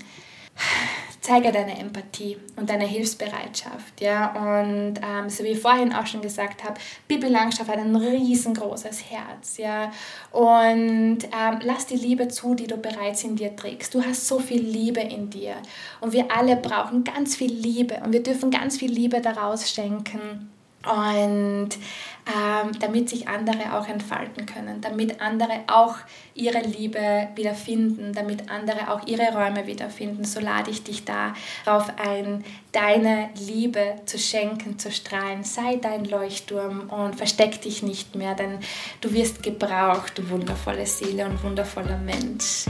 zeige 1.22 1.52
deine 1.52 1.78
Empathie 1.78 2.38
und 2.56 2.70
deine 2.70 2.86
Hilfsbereitschaft. 2.86 4.02
Ja? 4.02 4.32
Und 4.32 4.96
ähm, 5.04 5.30
so 5.30 5.44
wie 5.44 5.50
ich 5.50 5.60
vorhin 5.60 5.94
auch 5.94 6.08
schon 6.08 6.22
gesagt 6.22 6.64
habe, 6.64 6.80
Bibi 7.08 7.28
Langstoff 7.28 7.68
hat 7.68 7.78
ein 7.78 7.96
riesengroßes 7.96 9.12
Herz. 9.12 9.58
Ja? 9.58 9.92
Und 10.32 11.20
ähm, 11.24 11.60
lass 11.62 11.86
die 11.86 11.98
Liebe 11.98 12.30
zu, 12.30 12.56
die 12.56 12.68
du 12.68 12.78
bereits 12.78 13.24
in 13.24 13.36
dir 13.36 13.56
trägst. 13.56 13.94
Du 13.94 14.04
hast 14.04 14.28
so 14.28 14.40
viel 14.40 14.62
Liebe 14.62 15.02
in 15.02 15.30
dir. 15.30 15.56
Und 16.02 16.14
wir 16.14 16.32
alle 16.36 16.56
brauchen 16.56 17.04
ganz 17.04 17.36
viel 17.36 17.52
Liebe. 17.52 18.02
Und 18.04 18.14
wir 18.14 18.24
dürfen 18.24 18.50
ganz 18.50 18.78
viel 18.78 18.92
Liebe 18.92 19.22
daraus 19.22 19.70
schenken 19.70 20.50
und 20.86 21.70
ähm, 22.26 22.72
damit 22.80 23.10
sich 23.10 23.28
andere 23.28 23.78
auch 23.78 23.88
entfalten 23.88 24.46
können, 24.46 24.82
damit 24.82 25.20
andere 25.20 25.62
auch 25.68 25.96
ihre 26.36 26.60
Liebe 26.60 27.28
wiederfinden, 27.36 28.14
damit 28.14 28.50
andere 28.50 28.92
auch 28.92 29.06
ihre 29.08 29.34
Räume 29.34 29.68
wiederfinden, 29.68 30.24
so 30.24 30.40
lade 30.40 30.72
ich 30.72 30.84
dich 30.84 31.04
darauf 31.06 31.92
ein, 31.98 32.44
deine 32.72 33.30
Liebe 33.36 33.96
zu 34.06 34.20
schenken, 34.20 34.78
zu 34.78 34.92
strahlen. 34.92 35.44
Sei 35.44 35.78
dein 35.78 36.06
Leuchtturm 36.06 36.90
und 36.90 37.16
versteck 37.16 37.62
dich 37.62 37.84
nicht 37.84 38.16
mehr, 38.16 38.36
denn 38.36 38.60
du 39.02 39.12
wirst 39.12 39.44
gebraucht, 39.44 40.18
du 40.18 40.30
wundervolle 40.30 40.86
Seele 40.86 41.26
und 41.26 41.44
wundervoller 41.44 41.98
Mensch. 41.98 42.66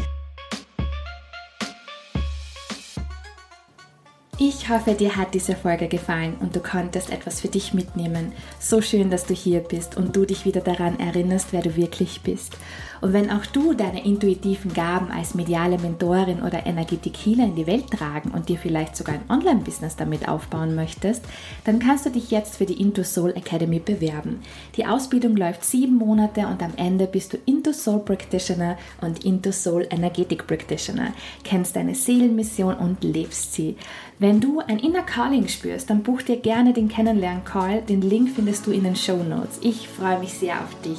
Ich 4.42 4.70
hoffe, 4.70 4.94
dir 4.94 5.18
hat 5.18 5.34
diese 5.34 5.54
Folge 5.54 5.90
gefallen 5.90 6.38
und 6.40 6.56
du 6.56 6.62
konntest 6.62 7.12
etwas 7.12 7.42
für 7.42 7.50
dich 7.50 7.74
mitnehmen. 7.74 8.32
So 8.58 8.82
schön, 8.82 9.10
dass 9.10 9.26
du 9.26 9.34
hier 9.34 9.60
bist 9.60 9.98
und 9.98 10.16
du 10.16 10.24
dich 10.24 10.46
wieder 10.46 10.62
daran 10.62 10.98
erinnerst, 10.98 11.52
wer 11.52 11.62
du 11.62 11.76
wirklich 11.76 12.22
bist. 12.22 12.56
Und 13.02 13.12
wenn 13.12 13.32
auch 13.32 13.46
du 13.46 13.74
deine 13.74 14.06
intuitiven 14.06 14.74
Gaben 14.74 15.12
als 15.12 15.36
mediale 15.36 15.78
Mentorin 15.78 16.42
oder 16.42 16.66
Energetik-Healer 16.66 17.46
in 17.46 17.56
die 17.56 17.68
Welt 17.68 17.92
tragen 17.92 18.32
und 18.32 18.48
dir 18.48 18.58
vielleicht 18.58 18.96
sogar 18.96 19.16
ein 19.16 19.30
Online-Business 19.30 19.98
damit 19.98 20.28
aufbauen 20.28 20.74
möchtest, 20.74 21.24
dann 21.66 21.80
kannst 21.80 22.06
du 22.06 22.10
dich 22.10 22.32
jetzt 22.32 22.56
für 22.58 22.66
die 22.66 22.82
Into 22.82 23.04
Soul 23.04 23.32
Academy 23.32 23.80
bewerben. 23.80 24.42
Die 24.76 24.86
Ausbildung 24.86 25.36
läuft 25.36 25.66
sieben 25.66 25.96
Monate 25.96 26.48
und 26.48 26.64
am 26.64 26.74
Ende 26.78 27.08
bist 27.08 27.34
du 27.34 27.38
Into 27.46 27.74
Soul 27.74 28.00
Practitioner 28.00 28.78
und 29.02 29.26
Into 29.26 29.52
Soul 29.52 29.86
Energetic 29.90 30.48
Practitioner, 30.48 31.14
kennst 31.44 31.76
deine 31.76 31.96
Seelenmission 31.96 32.76
und 32.76 33.04
lebst 33.04 33.54
sie. 33.54 33.76
Wenn 34.22 34.42
du 34.42 34.60
ein 34.60 34.80
Inner 34.80 35.04
Calling 35.04 35.48
spürst, 35.48 35.90
dann 35.90 36.04
buch 36.04 36.22
dir 36.22 36.36
gerne 36.36 36.74
den 36.74 36.90
Kennenlern-Call. 36.90 37.84
Den 37.84 38.02
Link 38.02 38.32
findest 38.36 38.68
du 38.68 38.72
in 38.72 38.84
den 38.84 38.98
Show 38.98 39.16
Notes. 39.16 39.60
Ich 39.62 39.88
freue 39.88 40.20
mich 40.20 40.34
sehr 40.34 40.56
auf 40.56 40.82
dich. 40.82 40.98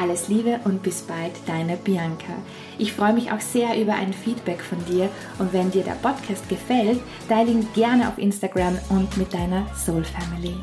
Alles 0.00 0.28
Liebe 0.28 0.58
und 0.64 0.82
bis 0.82 1.02
bald, 1.02 1.32
deine 1.46 1.76
Bianca. 1.76 2.32
Ich 2.78 2.94
freue 2.94 3.12
mich 3.12 3.30
auch 3.30 3.42
sehr 3.42 3.78
über 3.78 3.92
ein 3.92 4.14
Feedback 4.14 4.62
von 4.62 4.82
dir 4.86 5.10
und 5.38 5.52
wenn 5.52 5.70
dir 5.70 5.82
der 5.82 5.96
Podcast 5.96 6.48
gefällt, 6.48 7.00
teile 7.28 7.50
ihn 7.50 7.68
gerne 7.74 8.08
auf 8.08 8.16
Instagram 8.16 8.78
und 8.88 9.18
mit 9.18 9.34
deiner 9.34 9.66
Soul 9.76 10.04
Family. 10.04 10.54